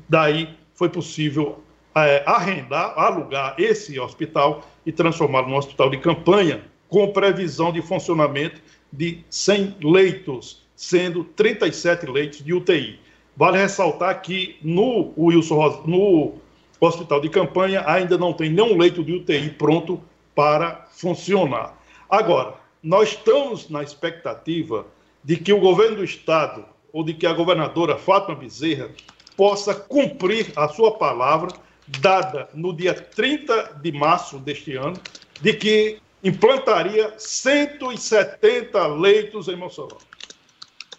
[0.08, 1.60] Daí foi possível
[1.96, 8.62] é, arrendar, alugar esse hospital e transformá-lo num hospital de campanha, com previsão de funcionamento
[8.92, 13.00] de 100 leitos, sendo 37 leitos de UTI.
[13.36, 16.34] Vale ressaltar que no Wilson, no
[16.80, 20.02] o hospital de campanha ainda não tem nenhum leito de UTI pronto
[20.34, 21.78] para funcionar.
[22.10, 24.86] Agora, nós estamos na expectativa
[25.24, 28.90] de que o governo do estado ou de que a governadora Fátima Bezerra
[29.36, 31.52] possa cumprir a sua palavra
[32.00, 35.00] dada no dia 30 de março deste ano,
[35.42, 39.98] de que implantaria 170 leitos em Mossoró.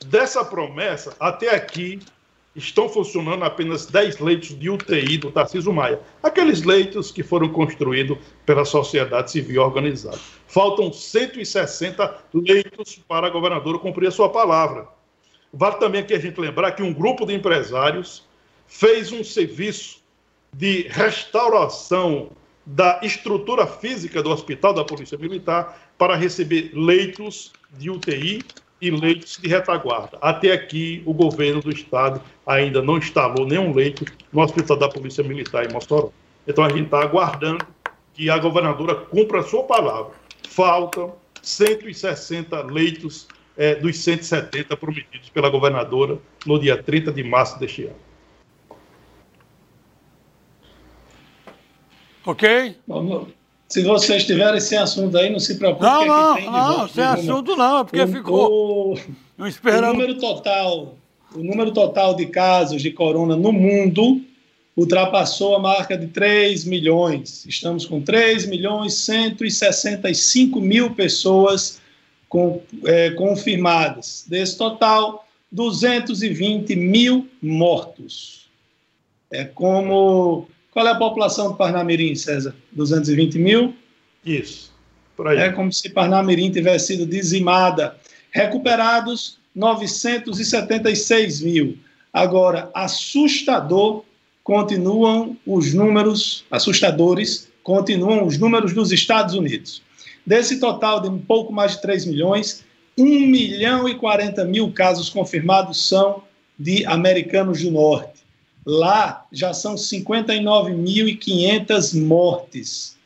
[0.07, 2.01] Dessa promessa, até aqui,
[2.55, 8.19] estão funcionando apenas 10 leitos de UTI do Tarcísio Maia, aqueles leitos que foram construídos
[8.45, 10.19] pela sociedade civil organizada.
[10.47, 14.89] Faltam 160 leitos para a governadora cumprir a sua palavra.
[15.53, 18.27] Vale também aqui a gente lembrar que um grupo de empresários
[18.67, 20.01] fez um serviço
[20.53, 22.31] de restauração
[22.67, 28.43] da estrutura física do Hospital da Polícia Militar para receber leitos de UTI
[28.81, 30.19] e leitos de retaguarda.
[30.21, 35.23] Até aqui, o governo do estado ainda não instalou nenhum leito no Hospital da Polícia
[35.23, 36.11] Militar em Mossoró.
[36.47, 37.67] Então, a gente está aguardando
[38.15, 40.13] que a governadora cumpra a sua palavra.
[40.49, 47.85] Faltam 160 leitos é, dos 170 prometidos pela governadora no dia 30 de março deste
[47.85, 47.97] ano.
[52.25, 52.77] Ok?
[53.71, 55.85] Se vocês tiverem sem assunto aí, não se preocupe.
[55.85, 58.51] Não, não, não, sem assunto não, é porque o, ficou.
[58.91, 58.95] O,
[59.45, 60.97] o número total,
[61.33, 64.21] o número total de casos de corona no mundo
[64.77, 67.47] ultrapassou a marca de 3 milhões.
[67.47, 71.81] Estamos com 3 milhões 165 mil pessoas
[72.29, 74.25] com, é, confirmadas.
[74.27, 78.49] Desse total, 220 mil mortos.
[79.31, 80.49] É como.
[80.71, 82.55] Qual é a população de Parnamirim, César?
[82.73, 83.75] 220 mil?
[84.25, 84.71] Isso.
[85.17, 85.39] Por aí.
[85.39, 87.97] É como se Parnamirim tivesse sido dizimada.
[88.31, 91.77] Recuperados, 976 mil.
[92.13, 94.05] Agora, assustador
[94.43, 99.83] continuam os números assustadores, continuam os números dos Estados Unidos.
[100.25, 102.65] Desse total de um pouco mais de 3 milhões,
[102.97, 106.23] 1 milhão e 40 mil casos confirmados são
[106.59, 108.20] de americanos do norte.
[108.65, 112.97] Lá já são 59.500 mortes.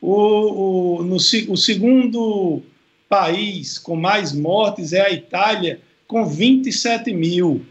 [0.00, 2.62] O, o, no, o segundo
[3.08, 7.64] país com mais mortes é a Itália, com 27 mil.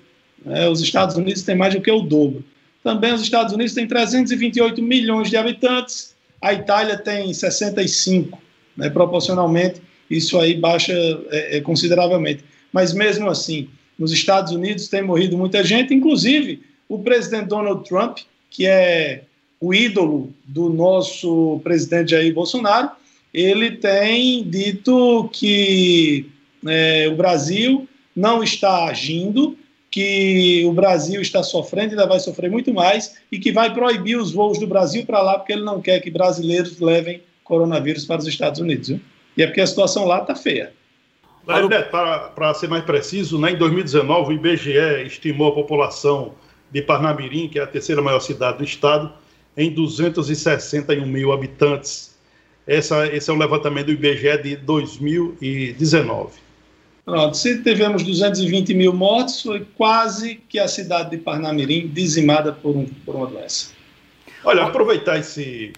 [0.46, 2.44] É, os Estados Unidos têm mais do que o dobro.
[2.84, 8.40] Também os Estados Unidos têm 328 milhões de habitantes, a Itália tem 65,
[8.78, 10.94] né, proporcionalmente, isso aí baixa
[11.32, 12.44] é, é, consideravelmente.
[12.72, 18.20] Mas mesmo assim, nos Estados Unidos tem morrido muita gente, inclusive o presidente Donald Trump,
[18.50, 19.24] que é
[19.60, 22.92] o ídolo do nosso presidente Jair Bolsonaro,
[23.34, 26.30] ele tem dito que
[26.66, 29.58] é, o Brasil não está agindo
[29.92, 34.34] que o Brasil está sofrendo, ainda vai sofrer muito mais, e que vai proibir os
[34.34, 38.28] voos do Brasil para lá, porque ele não quer que brasileiros levem coronavírus para os
[38.28, 38.90] Estados Unidos.
[38.90, 39.00] Viu?
[39.38, 40.74] E é porque a situação lá está feia.
[41.46, 46.34] Para ser mais preciso, né, em 2019 o IBGE estimou a população
[46.72, 49.12] de Parnamirim, que é a terceira maior cidade do estado,
[49.56, 52.16] em 261 mil habitantes.
[52.68, 56.46] Essa, esse é o levantamento do IBGE de 2019.
[57.06, 62.76] Pronto, se tivemos 220 mil mortos, foi quase que a cidade de Parnamirim dizimada por,
[62.76, 63.70] um, por uma doença.
[64.44, 65.74] Olha, aproveitar esse.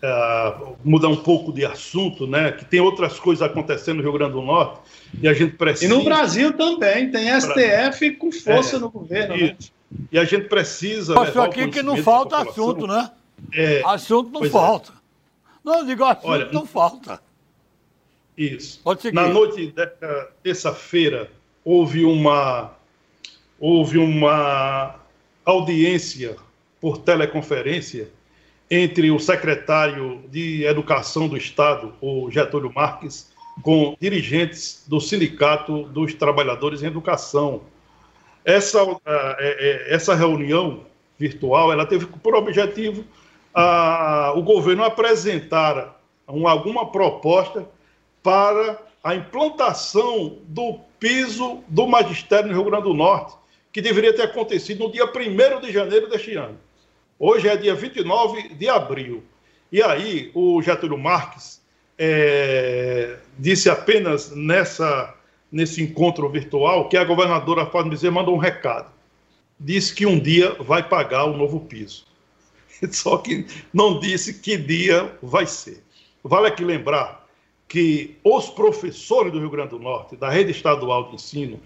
[0.00, 2.52] Uh, mudar um pouco de assunto, né?
[2.52, 4.78] Que tem outras coisas acontecendo no Rio Grande do Norte
[5.20, 5.92] e a gente precisa.
[5.92, 9.36] E no Brasil também, tem STF com força é, no governo.
[9.36, 9.56] Né?
[10.12, 11.14] E a gente precisa.
[11.14, 13.10] Posso aqui que não falta assunto, né?
[13.52, 14.50] É, assunto não é.
[14.50, 14.92] falta.
[14.92, 14.98] É.
[15.64, 17.20] Não, digo assunto Olha, não falta.
[18.36, 18.80] Isso.
[19.12, 21.30] Na noite dessa terça-feira,
[21.64, 22.72] houve uma,
[23.58, 24.94] houve uma
[25.44, 26.36] audiência
[26.80, 28.08] por teleconferência
[28.70, 36.14] entre o secretário de Educação do Estado, o Getúlio Marques, com dirigentes do Sindicato dos
[36.14, 37.62] Trabalhadores em Educação.
[38.48, 40.86] Essa, é, é, essa reunião
[41.18, 43.04] virtual ela teve por objetivo
[43.52, 47.68] a, o governo apresentar alguma proposta
[48.22, 53.34] para a implantação do piso do magistério no Rio Grande do Norte,
[53.70, 56.58] que deveria ter acontecido no dia 1 de janeiro deste ano.
[57.18, 59.22] Hoje é dia 29 de abril.
[59.70, 61.60] E aí, o Getúlio Marques
[61.98, 65.14] é, disse apenas nessa,
[65.50, 68.92] nesse encontro virtual que a governadora Fátima Bezerra mandou um recado.
[69.58, 72.06] Disse que um dia vai pagar o novo piso.
[72.90, 75.82] Só que não disse que dia vai ser.
[76.22, 77.26] Vale aqui lembrar
[77.66, 81.60] que os professores do Rio Grande do Norte, da rede estadual de ensino,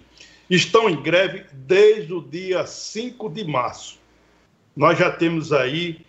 [0.49, 3.99] estão em greve desde o dia 5 de março.
[4.75, 6.01] Nós já temos aí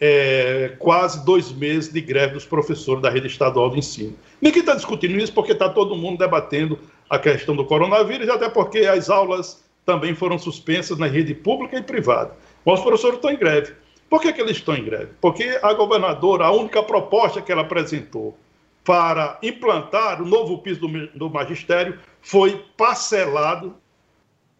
[0.00, 4.16] é, quase dois meses de greve dos professores da rede estadual de ensino.
[4.40, 6.78] Ninguém está discutindo isso porque está todo mundo debatendo
[7.08, 11.82] a questão do coronavírus, até porque as aulas também foram suspensas na rede pública e
[11.82, 12.32] privada.
[12.64, 13.74] Os professores estão em greve.
[14.10, 15.12] Por que, que eles estão em greve?
[15.20, 18.36] Porque a governadora, a única proposta que ela apresentou
[18.84, 23.74] para implantar o novo piso do, do magistério foi parcelado,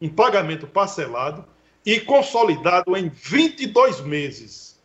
[0.01, 1.45] um pagamento parcelado
[1.85, 4.81] e consolidado em 22 meses.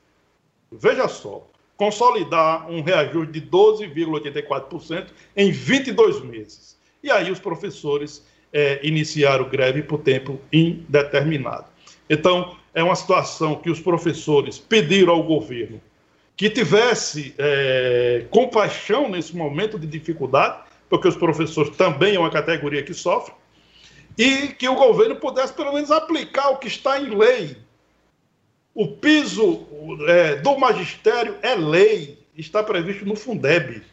[0.71, 6.77] Veja só, consolidar um reajuste de 12,84% em 22 meses.
[7.03, 11.65] E aí os professores é, iniciaram greve por tempo indeterminado.
[12.09, 15.81] Então, é uma situação que os professores pediram ao governo
[16.35, 22.81] que tivesse é, compaixão nesse momento de dificuldade, porque os professores também é uma categoria
[22.81, 23.33] que sofre,
[24.17, 27.57] e que o governo pudesse pelo menos aplicar o que está em lei.
[28.73, 29.67] O piso
[30.07, 33.83] é, do magistério é lei, está previsto no Fundeb.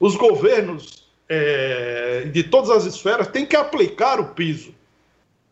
[0.00, 0.99] Os governos
[1.30, 4.74] é, de todas as esferas têm que aplicar o piso.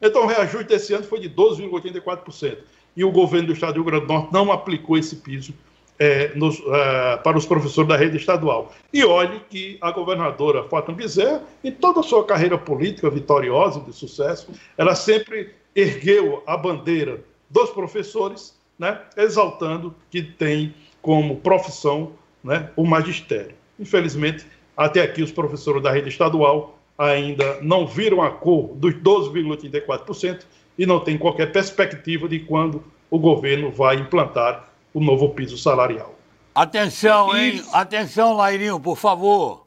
[0.02, 2.58] Então, o reajuste desse ano foi de 12,84%.
[2.96, 5.54] E o governo do Estado do Rio Grande do Norte não aplicou esse piso
[5.96, 8.72] é, nos, é, para os professores da rede estadual.
[8.92, 13.92] E olhe que a governadora Fátima Bezerra, em toda a sua carreira política vitoriosa, de
[13.92, 22.12] sucesso, ela sempre ergueu a bandeira dos professores, né, exaltando que tem como profissão
[22.42, 23.54] né, o magistério.
[23.78, 24.44] Infelizmente,
[24.78, 30.44] até aqui os professores da rede estadual ainda não viram a cor dos 12,84%
[30.78, 36.14] e não tem qualquer perspectiva de quando o governo vai implantar o novo piso salarial.
[36.54, 37.60] Atenção, hein?
[37.72, 39.66] Atenção, Lairinho, por favor.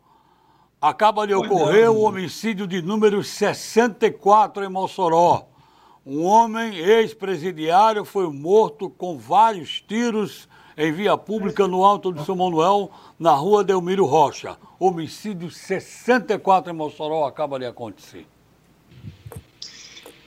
[0.81, 5.45] Acaba de ocorrer o homicídio de número 64 em Mossoró.
[6.05, 10.47] Um homem ex-presidiário foi morto com vários tiros
[10.77, 14.57] em via pública no Alto de São Manuel, na rua Delmiro Rocha.
[14.79, 18.25] Homicídio 64 em Mossoró acaba de acontecer.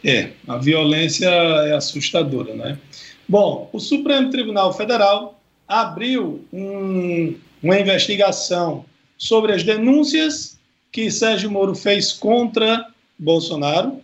[0.04, 2.78] É, a violência é assustadora, né?
[3.26, 8.84] Bom, o Supremo Tribunal Federal abriu um, uma investigação
[9.16, 10.58] sobre as denúncias
[10.92, 12.86] que Sérgio Moro fez contra
[13.18, 14.00] Bolsonaro,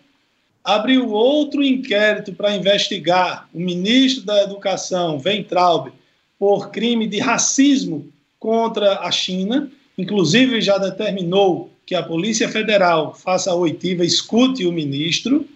[0.65, 5.93] abriu outro inquérito para investigar o ministro da Educação, Ventralbe,
[6.41, 13.51] por crime de racismo contra a China, inclusive já determinou que a Polícia Federal faça
[13.51, 15.47] a oitiva, escute o ministro,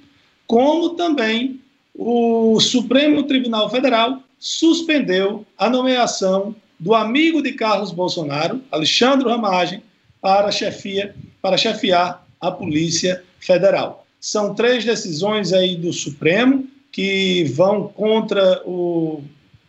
[0.46, 1.58] como também
[1.94, 9.82] o Supremo Tribunal Federal suspendeu a nomeação do amigo de Carlos Bolsonaro, Alexandre Ramagem,
[10.20, 14.04] para, chefia, para chefiar a Polícia Federal.
[14.20, 19.22] São três decisões aí do Supremo que vão contra o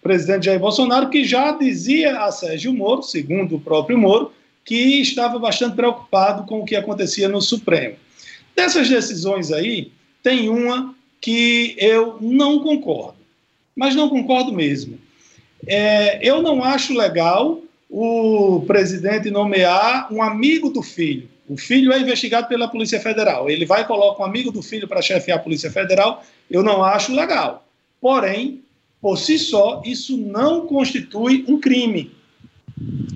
[0.05, 4.31] presidente Jair Bolsonaro, que já dizia a Sérgio Moro, segundo o próprio Moro,
[4.63, 7.95] que estava bastante preocupado com o que acontecia no Supremo.
[8.55, 9.91] Dessas decisões aí,
[10.21, 13.15] tem uma que eu não concordo,
[13.75, 14.99] mas não concordo mesmo.
[15.65, 21.27] É, eu não acho legal o presidente nomear um amigo do filho.
[21.49, 23.49] O filho é investigado pela Polícia Federal.
[23.49, 26.23] Ele vai e coloca um amigo do filho para chefiar a Polícia Federal.
[26.49, 27.65] Eu não acho legal.
[27.99, 28.61] Porém,
[29.05, 32.11] por si só, isso não constitui um crime.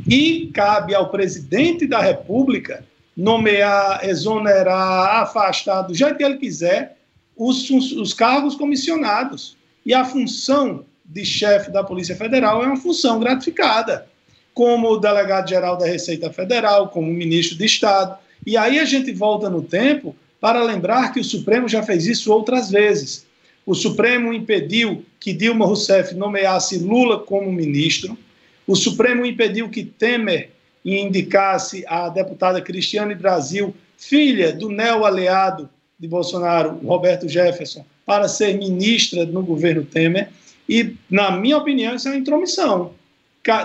[0.08, 2.86] E cabe ao presidente da República
[3.18, 6.96] nomear, exonerar, afastar do jeito que ele quiser
[7.36, 9.58] os, os cargos comissionados.
[9.84, 14.08] E a função de chefe da Polícia Federal é uma função gratificada,
[14.54, 18.16] como delegado-geral da Receita Federal, como ministro de Estado.
[18.46, 22.32] E aí a gente volta no tempo para lembrar que o Supremo já fez isso
[22.32, 23.26] outras vezes.
[23.70, 28.18] O Supremo impediu que Dilma Rousseff nomeasse Lula como ministro.
[28.66, 30.50] O Supremo impediu que Temer
[30.84, 39.24] indicasse a deputada Cristiane Brasil, filha do neo-aliado de Bolsonaro, Roberto Jefferson, para ser ministra
[39.24, 40.30] no governo Temer.
[40.68, 42.96] E, na minha opinião, isso é uma intromissão.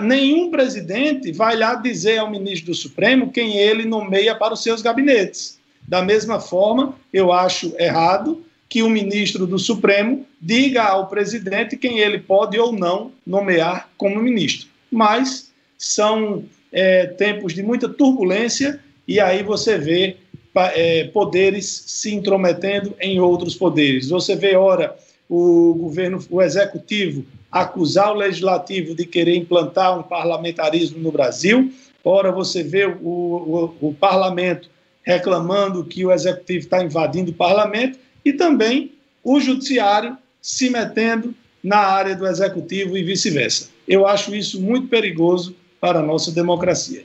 [0.03, 4.83] Nenhum presidente vai lá dizer ao ministro do Supremo quem ele nomeia para os seus
[4.83, 5.59] gabinetes.
[5.89, 8.45] Da mesma forma, eu acho errado
[8.75, 14.21] que o ministro do Supremo diga ao presidente quem ele pode ou não nomear como
[14.21, 14.69] ministro.
[14.91, 20.17] Mas são é, tempos de muita turbulência e aí você vê
[20.57, 24.09] é, poderes se intrometendo em outros poderes.
[24.09, 24.97] Você vê, ora,
[25.29, 31.73] o governo, o executivo acusar o legislativo de querer implantar um parlamentarismo no Brasil,
[32.03, 34.69] ora você vê o, o, o parlamento
[35.05, 41.79] reclamando que o executivo está invadindo o parlamento e também o judiciário se metendo na
[41.79, 43.71] área do executivo e vice-versa.
[43.89, 47.05] Eu acho isso muito perigoso para a nossa democracia.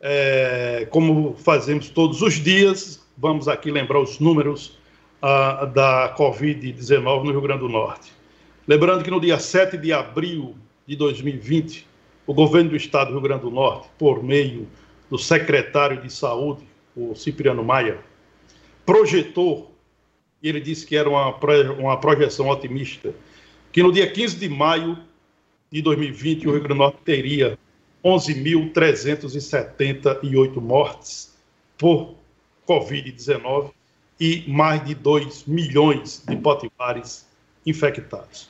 [0.00, 4.78] É, como fazemos todos os dias, vamos aqui lembrar os números
[5.20, 8.12] ah, da Covid-19 no Rio Grande do Norte.
[8.68, 10.56] Lembrando que no dia 7 de abril
[10.86, 11.86] de 2020,
[12.26, 14.68] o governo do estado do Rio Grande do Norte, por meio
[15.08, 17.98] do secretário de saúde, o Cipriano Maia,
[18.84, 19.72] projetou,
[20.48, 21.34] ele disse que era uma,
[21.78, 23.14] uma projeção otimista,
[23.72, 24.98] que no dia 15 de maio
[25.70, 27.58] de 2020 o Rio Grande do Norte teria
[28.04, 31.34] 11.378 mortes
[31.76, 32.14] por
[32.66, 33.72] Covid-19
[34.18, 37.26] e mais de 2 milhões de potiguares
[37.66, 38.48] infectados.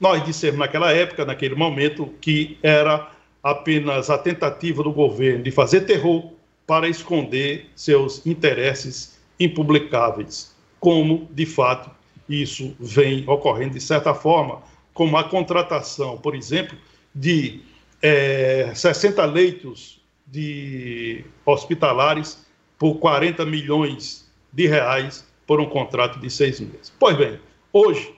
[0.00, 3.12] Nós dissemos naquela época, naquele momento, que era
[3.42, 6.32] apenas a tentativa do governo de fazer terror
[6.66, 10.51] para esconder seus interesses impublicáveis,
[10.82, 11.88] como, de fato,
[12.28, 14.60] isso vem ocorrendo de certa forma,
[14.92, 16.76] como a contratação, por exemplo,
[17.14, 17.60] de
[18.02, 22.44] é, 60 leitos de hospitalares
[22.76, 26.92] por 40 milhões de reais por um contrato de seis meses.
[26.98, 27.38] Pois bem,
[27.72, 28.12] hoje,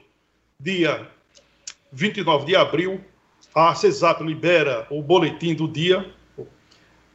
[0.59, 1.07] dia
[1.93, 2.99] 29 de abril,
[3.55, 6.11] a CESAP libera o boletim do dia,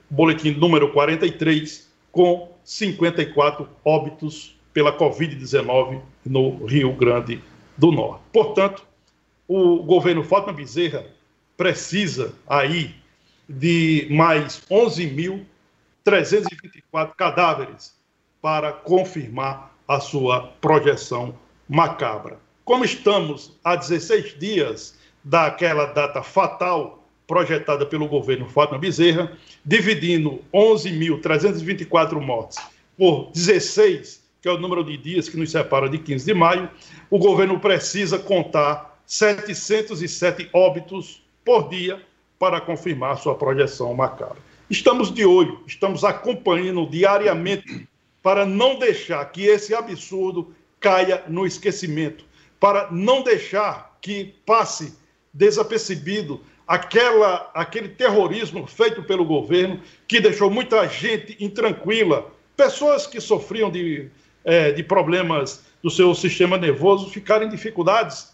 [0.07, 7.43] boletim número 43, com 54 óbitos pela Covid-19 no Rio Grande
[7.75, 8.21] do Norte.
[8.31, 8.87] Portanto,
[9.45, 11.05] o governo Fátima Bezerra
[11.57, 12.95] precisa aí
[13.49, 17.93] de mais 11.324 cadáveres
[18.41, 21.35] para confirmar a sua projeção
[21.67, 22.39] macabra.
[22.63, 32.21] Como estamos a 16 dias daquela data fatal projetada pelo governo Fátima Bezerra, dividindo 11.324
[32.21, 32.57] mortes
[32.97, 36.69] por 16, que é o número de dias que nos separa de 15 de maio,
[37.09, 42.01] o governo precisa contar 707 óbitos por dia
[42.37, 44.37] para confirmar sua projeção macabra.
[44.69, 47.87] Estamos de olho, estamos acompanhando diariamente
[48.21, 52.23] para não deixar que esse absurdo caia no esquecimento,
[52.59, 54.97] para não deixar que passe
[55.33, 63.71] desapercebido aquela, aquele terrorismo feito pelo governo que deixou muita gente intranquila, pessoas que sofriam
[63.71, 64.09] de,
[64.43, 68.33] é, de problemas do seu sistema nervoso ficaram em dificuldades,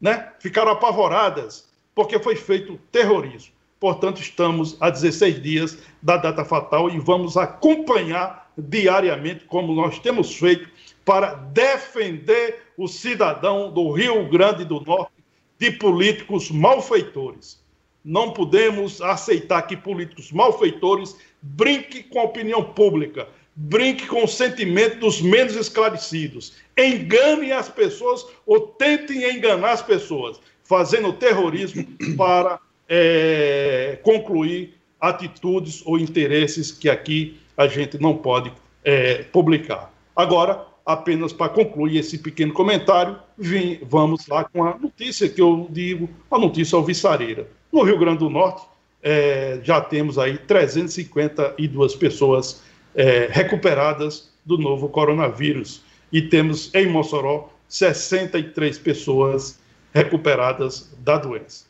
[0.00, 0.32] né?
[0.40, 3.52] ficaram apavoradas, porque foi feito terrorismo.
[3.78, 10.36] Portanto, estamos a 16 dias da data fatal e vamos acompanhar diariamente, como nós temos
[10.36, 10.68] feito,
[11.04, 15.12] para defender o cidadão do Rio Grande do Norte
[15.58, 17.60] de políticos malfeitores.
[18.04, 24.98] Não podemos aceitar que políticos malfeitores brinquem com a opinião pública, brinquem com o sentimento
[24.98, 31.86] dos menos esclarecidos, enganem as pessoas ou tentem enganar as pessoas fazendo terrorismo
[32.16, 38.52] para é, concluir atitudes ou interesses que aqui a gente não pode
[38.84, 39.92] é, publicar.
[40.14, 45.66] Agora, apenas para concluir esse pequeno comentário, vim, vamos lá com a notícia que eu
[45.70, 47.48] digo, a notícia alvissareira.
[47.72, 48.62] No Rio Grande do Norte,
[49.02, 52.62] é, já temos aí 352 pessoas
[52.94, 55.82] é, recuperadas do novo coronavírus
[56.12, 59.58] e temos em Mossoró 63 pessoas
[59.94, 61.64] recuperadas da doença.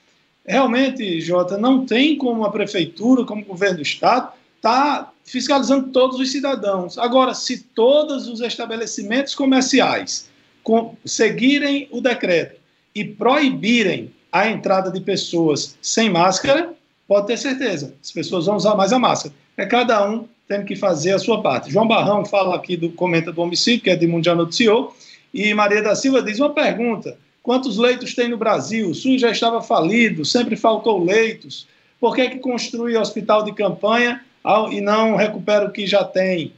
[0.47, 4.33] Realmente, Jota, não tem como a prefeitura, como o governo do estado,
[4.63, 6.97] tá fiscalizando todos os cidadãos.
[6.97, 10.31] Agora, se todos os estabelecimentos comerciais
[10.63, 12.59] com, seguirem o decreto
[12.95, 16.73] e proibirem a entrada de pessoas sem máscara,
[17.07, 19.35] pode ter certeza, as pessoas vão usar mais a máscara.
[19.57, 21.71] É cada um tendo que fazer a sua parte.
[21.71, 24.97] João Barrão fala aqui do comenta do homicídio, que é de Mundial Noticiou,
[25.33, 28.91] e Maria da Silva diz uma pergunta: quantos leitos tem no Brasil?
[28.91, 31.67] O SUS já estava falido, sempre faltou leitos.
[32.01, 34.25] Por que, que construi hospital de campanha
[34.71, 36.53] e não recupera o que já tem?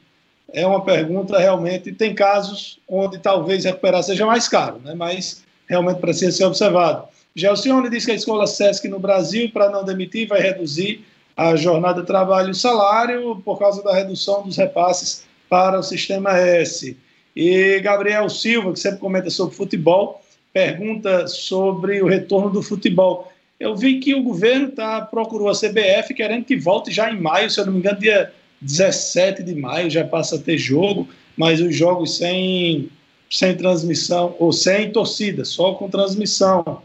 [0.53, 1.93] É uma pergunta realmente.
[1.93, 4.95] Tem casos onde talvez recuperar seja mais caro, né?
[4.95, 7.14] mas realmente precisa ser observado.
[7.37, 11.05] Gelcione diz que a escola SESC no Brasil, para não demitir, vai reduzir
[11.37, 15.83] a jornada de trabalho e o salário por causa da redução dos repasses para o
[15.83, 16.97] sistema S.
[17.35, 20.23] E Gabriel Silva, que sempre comenta sobre futebol,
[20.53, 23.33] pergunta sobre o retorno do futebol.
[23.59, 27.51] Eu vi que o governo tá, procurou a CBF querendo que volte já em maio,
[27.51, 31.61] se eu não me engano, dia 17 de maio já passa a ter jogo, mas
[31.61, 32.89] os jogos sem,
[33.29, 36.81] sem transmissão, ou sem torcida, só com transmissão.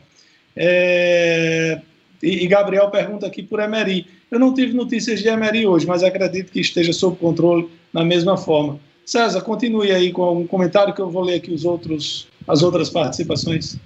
[0.61, 1.79] É,
[2.21, 4.05] e, e, Gabriel pergunta aqui por Emery.
[4.29, 8.35] Eu não tive notícias de Emery hoje, mas acredito que esteja sob controle da mesma
[8.35, 8.77] forma.
[9.05, 12.89] César, continue aí com um comentário que eu vou ler aqui os outros, as outras
[12.89, 13.79] participações.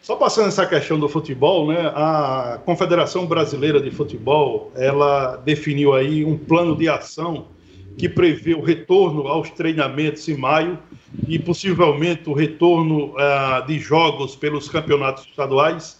[0.00, 1.80] Só passando essa questão do futebol, né?
[1.94, 7.48] A Confederação Brasileira de Futebol, ela definiu aí um plano de ação
[7.98, 10.78] que prevê o retorno aos treinamentos em maio
[11.28, 15.99] e possivelmente o retorno uh, de jogos pelos campeonatos estaduais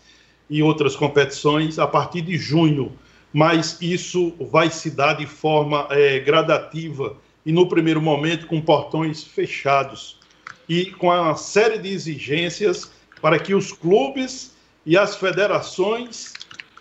[0.50, 2.92] e outras competições a partir de junho.
[3.32, 9.22] Mas isso vai se dar de forma é, gradativa e, no primeiro momento, com portões
[9.22, 10.18] fechados
[10.68, 12.90] e com uma série de exigências
[13.22, 16.32] para que os clubes e as federações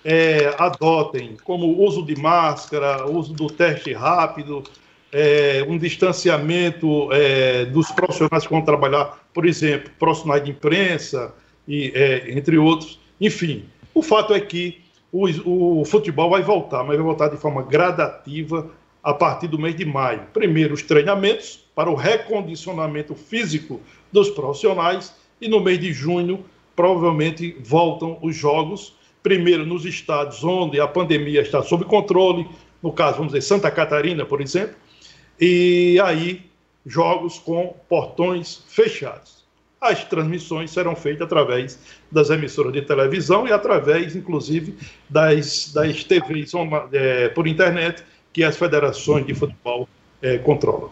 [0.03, 4.63] é, adotem, como uso de máscara, uso do teste rápido,
[5.11, 11.34] é, um distanciamento é, dos profissionais que vão trabalhar, por exemplo, profissionais de imprensa,
[11.67, 12.99] e, é, entre outros.
[13.20, 17.63] Enfim, o fato é que o, o, futebol vai voltar, mas vai voltar de forma
[17.63, 18.70] gradativa
[19.03, 20.22] a partir do mês de maio.
[20.34, 26.45] Primeiro, os treinamentos para o recondicionamento físico dos profissionais e no mês de junho,
[26.76, 28.93] provavelmente, voltam os jogos.
[29.24, 32.47] Primeiro, nos estados onde a pandemia está sob controle,
[32.82, 34.76] no caso, vamos dizer, Santa Catarina, por exemplo,
[35.39, 36.41] e aí
[36.86, 39.39] jogos com portões fechados.
[39.82, 41.80] As transmissões serão feitas através
[42.12, 44.76] das emissoras de televisão e através, inclusive,
[45.10, 46.52] das, das TVs
[46.92, 48.04] é, por internet
[48.34, 49.88] que as federações de futebol
[50.22, 50.90] é, controlam.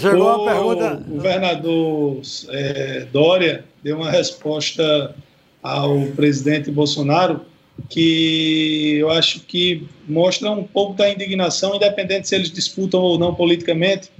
[0.00, 1.04] Chegou a pergunta.
[1.08, 2.20] O governador
[2.50, 5.14] é, Dória deu uma resposta
[5.60, 7.40] ao presidente Bolsonaro
[7.88, 13.34] que eu acho que mostra um pouco da indignação, independente se eles disputam ou não
[13.34, 14.10] politicamente.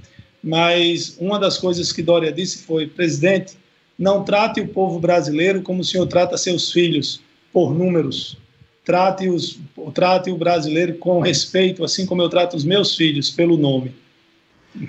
[0.41, 3.57] Mas uma das coisas que Dória disse foi: presidente,
[3.99, 7.21] não trate o povo brasileiro como o senhor trata seus filhos,
[7.51, 8.37] por números.
[8.85, 9.59] Trate, os,
[9.93, 13.93] trate o brasileiro com respeito, assim como eu trato os meus filhos, pelo nome.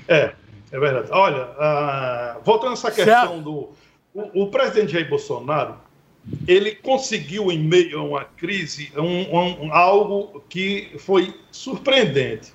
[0.06, 0.32] É,
[0.70, 1.08] é verdade.
[1.11, 3.70] Olha, uh, voltando a essa questão do.
[4.14, 5.74] O, o, presidente Jair Bolsonaro,
[6.46, 12.52] ele conseguiu, em meio a uma crise, um, um, algo que foi surpreendente,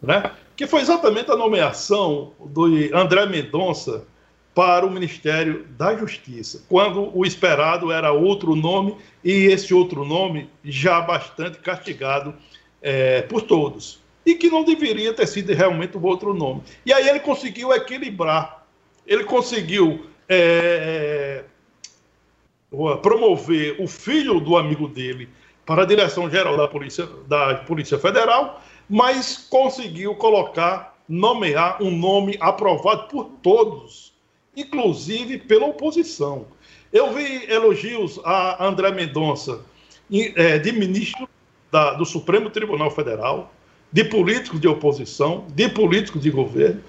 [0.00, 0.32] né?
[0.56, 4.04] que foi exatamente a nomeação do André Mendonça
[4.54, 10.50] para o Ministério da Justiça, quando o esperado era outro nome e esse outro nome
[10.62, 12.34] já bastante castigado
[12.82, 16.62] é, por todos e que não deveria ter sido realmente o outro nome.
[16.86, 18.66] E aí ele conseguiu equilibrar,
[19.06, 21.44] ele conseguiu é,
[23.02, 25.28] promover o filho do amigo dele
[25.66, 32.36] para a direção geral da Polícia, da Polícia Federal, mas conseguiu colocar, nomear um nome
[32.40, 34.11] aprovado por todos,
[34.56, 36.46] inclusive pela oposição.
[36.92, 39.60] Eu vi elogios a André Mendonça,
[40.36, 41.28] é, de ministro
[41.70, 43.52] da, do Supremo Tribunal Federal,
[43.90, 46.82] de políticos de oposição, de políticos de governo,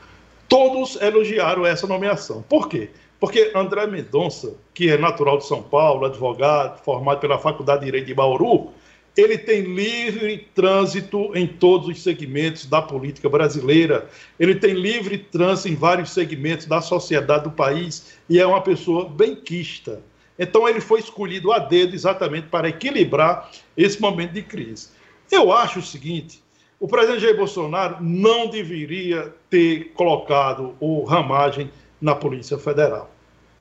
[0.48, 2.44] todos elogiaram essa nomeação.
[2.44, 2.90] Por quê?
[3.20, 8.08] Porque André Mendonça, que é natural de São Paulo, advogado, formado pela Faculdade de Direito
[8.08, 8.72] de Bauru,
[9.16, 14.10] ele tem livre trânsito em todos os segmentos da política brasileira,
[14.40, 19.08] ele tem livre trânsito em vários segmentos da sociedade do país e é uma pessoa
[19.08, 20.02] benquista.
[20.38, 24.90] Então, ele foi escolhido a dedo exatamente para equilibrar esse momento de crise.
[25.32, 26.44] Eu acho o seguinte:
[26.80, 33.12] o presidente Jair Bolsonaro não deveria ter colocado o Ramagem na Polícia Federal.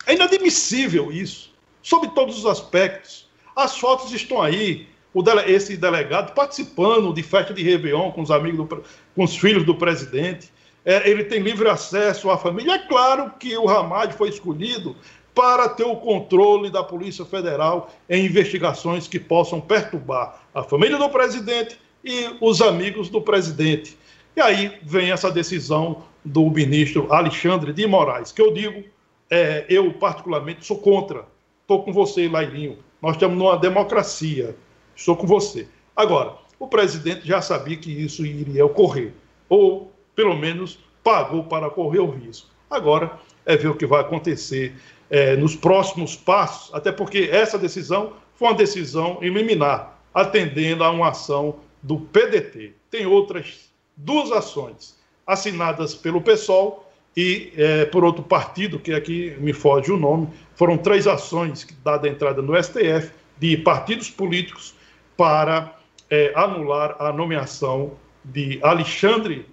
[0.07, 3.29] É inadmissível isso, sob todos os aspectos.
[3.55, 4.89] As fotos estão aí.
[5.21, 8.83] Dele, esse delegado participando de festa de Réveillon com os amigos, do,
[9.15, 10.51] com os filhos do presidente.
[10.85, 12.75] É, ele tem livre acesso à família.
[12.75, 14.97] É claro que o Ramagem foi escolhido
[15.35, 21.09] para ter o controle da Polícia Federal em investigações que possam perturbar a família do
[21.09, 23.97] presidente e os amigos do presidente.
[24.37, 28.85] E aí vem essa decisão do ministro Alexandre de Moraes, que eu digo,
[29.31, 31.27] é, eu particularmente sou contra.
[31.63, 32.79] Estou com você, Lailinho.
[33.01, 34.55] Nós estamos numa democracia.
[35.03, 35.67] Estou com você.
[35.97, 39.13] Agora, o presidente já sabia que isso iria ocorrer,
[39.49, 42.49] ou pelo menos pagou para correr o risco.
[42.71, 44.73] Agora é ver o que vai acontecer
[45.11, 51.09] é, nos próximos passos, até porque essa decisão foi uma decisão liminar, atendendo a uma
[51.09, 52.73] ação do PDT.
[52.89, 54.97] Tem outras duas ações
[55.27, 60.29] assinadas pelo PSOL e é, por outro partido, que aqui me foge o nome.
[60.55, 64.81] Foram três ações dadas entrada no STF de partidos políticos
[65.17, 65.75] para
[66.11, 67.93] é, anular a nomeação
[68.25, 69.47] de Alexandre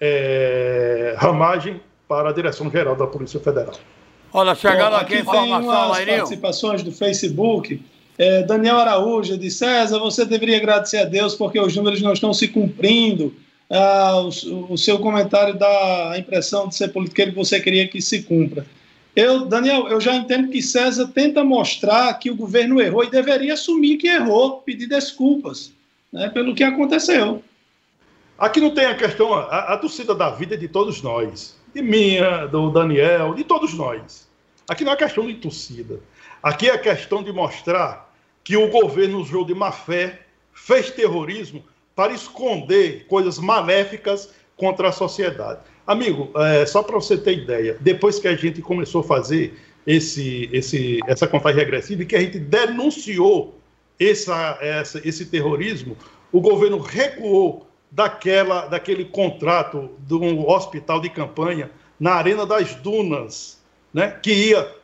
[0.00, 3.74] é, ramagem para a Direção-Geral da Polícia Federal.
[4.32, 6.16] Olha, chegando aqui, aqui informação, Lairinho.
[6.18, 7.82] participações do Facebook.
[8.18, 12.32] É, Daniel Araújo disse, César, você deveria agradecer a Deus porque os números não estão
[12.32, 13.34] se cumprindo.
[13.70, 18.02] Ah, o, o, seu comentário dá a impressão de ser politiqueiro que você queria que
[18.02, 18.66] se cumpra.
[19.14, 23.54] Eu, Daniel, eu já entendo que César tenta mostrar que o governo errou e deveria
[23.54, 25.72] assumir que errou, pedir desculpas
[26.10, 27.42] né, pelo que aconteceu.
[28.38, 31.82] Aqui não tem a questão, a, a torcida da vida é de todos nós, de
[31.82, 34.26] minha, do Daniel, de todos nós.
[34.66, 36.00] Aqui não é questão de torcida.
[36.42, 38.10] Aqui é questão de mostrar
[38.42, 40.22] que o governo usou de má fé,
[40.54, 41.62] fez terrorismo
[41.94, 45.60] para esconder coisas maléficas contra a sociedade.
[45.86, 49.54] Amigo, é, só para você ter ideia, depois que a gente começou a fazer
[49.86, 53.58] esse, esse, essa contagem regressiva e que a gente denunciou
[53.98, 55.96] essa, essa, esse terrorismo,
[56.30, 63.60] o governo recuou daquela, daquele contrato do hospital de campanha na Arena das Dunas,
[63.92, 64.74] né, que ia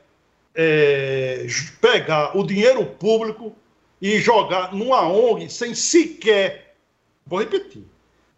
[0.55, 1.47] é,
[1.81, 3.55] pegar o dinheiro público
[4.01, 6.69] e jogar numa ONG sem sequer
[7.29, 7.85] Vou repetir.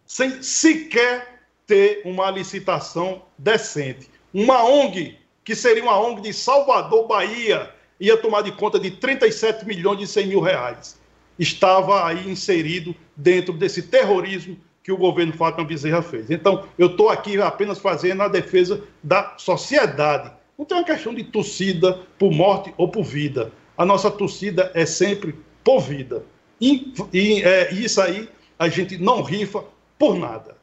[0.04, 1.39] Sem sequer
[1.70, 4.10] ter uma licitação decente.
[4.34, 9.64] Uma ONG, que seria uma ONG de Salvador, Bahia, ia tomar de conta de 37
[9.64, 10.98] milhões e 100 mil reais.
[11.38, 16.28] Estava aí inserido dentro desse terrorismo que o governo Fátima Bezerra fez.
[16.28, 20.32] Então, eu estou aqui apenas fazendo a defesa da sociedade.
[20.58, 23.52] Não tem uma questão de torcida por morte ou por vida.
[23.78, 26.24] A nossa torcida é sempre por vida.
[26.60, 29.62] E, e é, isso aí a gente não rifa
[29.96, 30.58] por nada.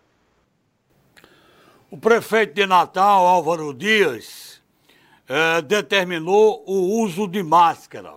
[1.90, 4.62] O prefeito de Natal, Álvaro Dias,
[5.26, 8.14] é, determinou o uso de máscara.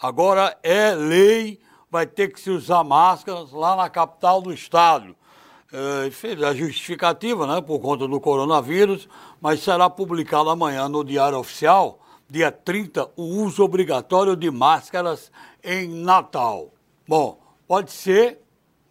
[0.00, 1.60] Agora é lei,
[1.90, 5.14] vai ter que se usar máscaras lá na capital do estado.
[5.70, 9.06] É, fez a justificativa, né, por conta do coronavírus,
[9.38, 15.30] mas será publicado amanhã no Diário Oficial, dia 30, o uso obrigatório de máscaras
[15.62, 16.72] em Natal.
[17.06, 18.40] Bom, pode ser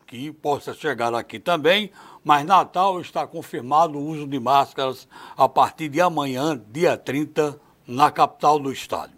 [0.05, 1.91] que possa chegar aqui também,
[2.23, 5.07] mas Natal está confirmado o uso de máscaras
[5.37, 9.11] a partir de amanhã, dia 30, na capital do estado.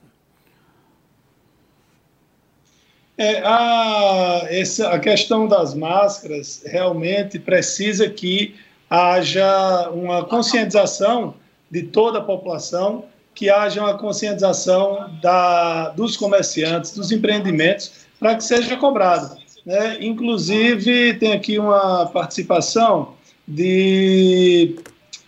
[3.18, 8.56] É, a, essa, a questão das máscaras realmente precisa que
[8.90, 11.36] haja uma conscientização
[11.70, 18.44] de toda a população, que haja uma conscientização da, dos comerciantes, dos empreendimentos, para que
[18.44, 19.41] seja cobrado.
[19.66, 19.98] Né?
[20.02, 23.16] Inclusive, tem aqui uma participação
[23.48, 24.76] de.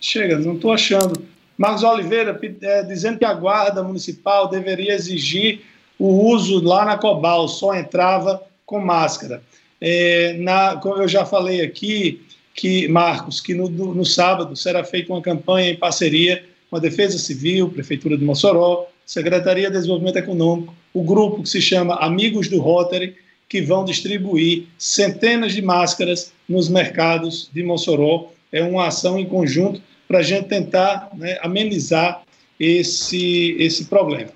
[0.00, 1.22] Chega, não estou achando.
[1.56, 5.60] Marcos Oliveira é, dizendo que a Guarda Municipal deveria exigir
[5.98, 9.42] o uso lá na Cobal, só entrava com máscara.
[9.80, 12.22] É, na, como eu já falei aqui,
[12.54, 17.18] que Marcos, que no, no sábado será feita uma campanha em parceria com a Defesa
[17.18, 22.60] Civil, Prefeitura de Mossoró, Secretaria de Desenvolvimento Econômico, o grupo que se chama Amigos do
[22.60, 23.16] Rotary,
[23.48, 28.30] que vão distribuir centenas de máscaras nos mercados de Mossoró.
[28.50, 32.22] É uma ação em conjunto para a gente tentar né, amenizar
[32.58, 34.30] esse, esse problema.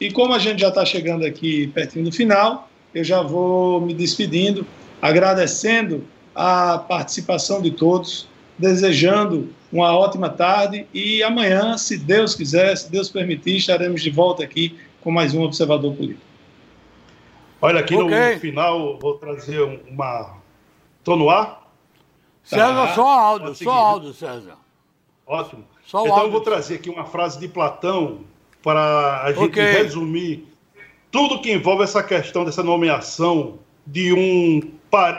[0.00, 3.92] E como a gente já está chegando aqui pertinho do final, eu já vou me
[3.92, 4.66] despedindo,
[5.02, 6.04] agradecendo
[6.34, 13.08] a participação de todos, desejando uma ótima tarde e amanhã, se Deus quiser, se Deus
[13.08, 16.27] permitir, estaremos de volta aqui com mais um Observador Político.
[17.60, 18.34] Olha, aqui okay.
[18.34, 20.36] no final vou trazer uma.
[20.98, 21.68] Estou no ar?
[22.44, 22.94] César, tá.
[22.94, 24.56] só áudio, só áudio, César.
[25.26, 25.64] Ótimo.
[25.84, 26.26] Só então áudio.
[26.28, 28.20] eu vou trazer aqui uma frase de Platão
[28.62, 29.72] para a gente okay.
[29.72, 30.46] resumir
[31.10, 34.60] tudo que envolve essa questão dessa nomeação de um,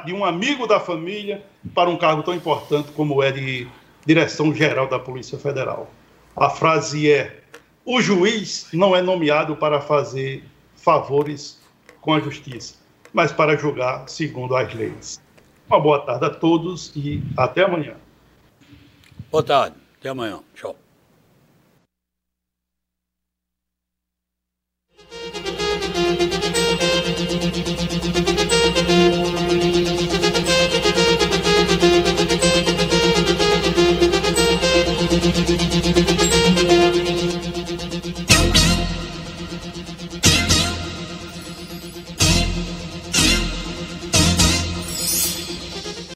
[0.06, 3.68] de um amigo da família para um cargo tão importante como é de
[4.06, 5.90] direção-geral da Polícia Federal.
[6.36, 7.42] A frase é:
[7.86, 10.44] o juiz não é nomeado para fazer
[10.76, 11.59] favores
[12.02, 12.76] com a justiça,
[13.14, 15.22] mas para julgar segundo as leis.
[15.68, 17.96] Uma boa tarde a todos e até amanhã.
[19.32, 20.40] Boa tarde, até amanhã.
[20.56, 20.76] Tchau.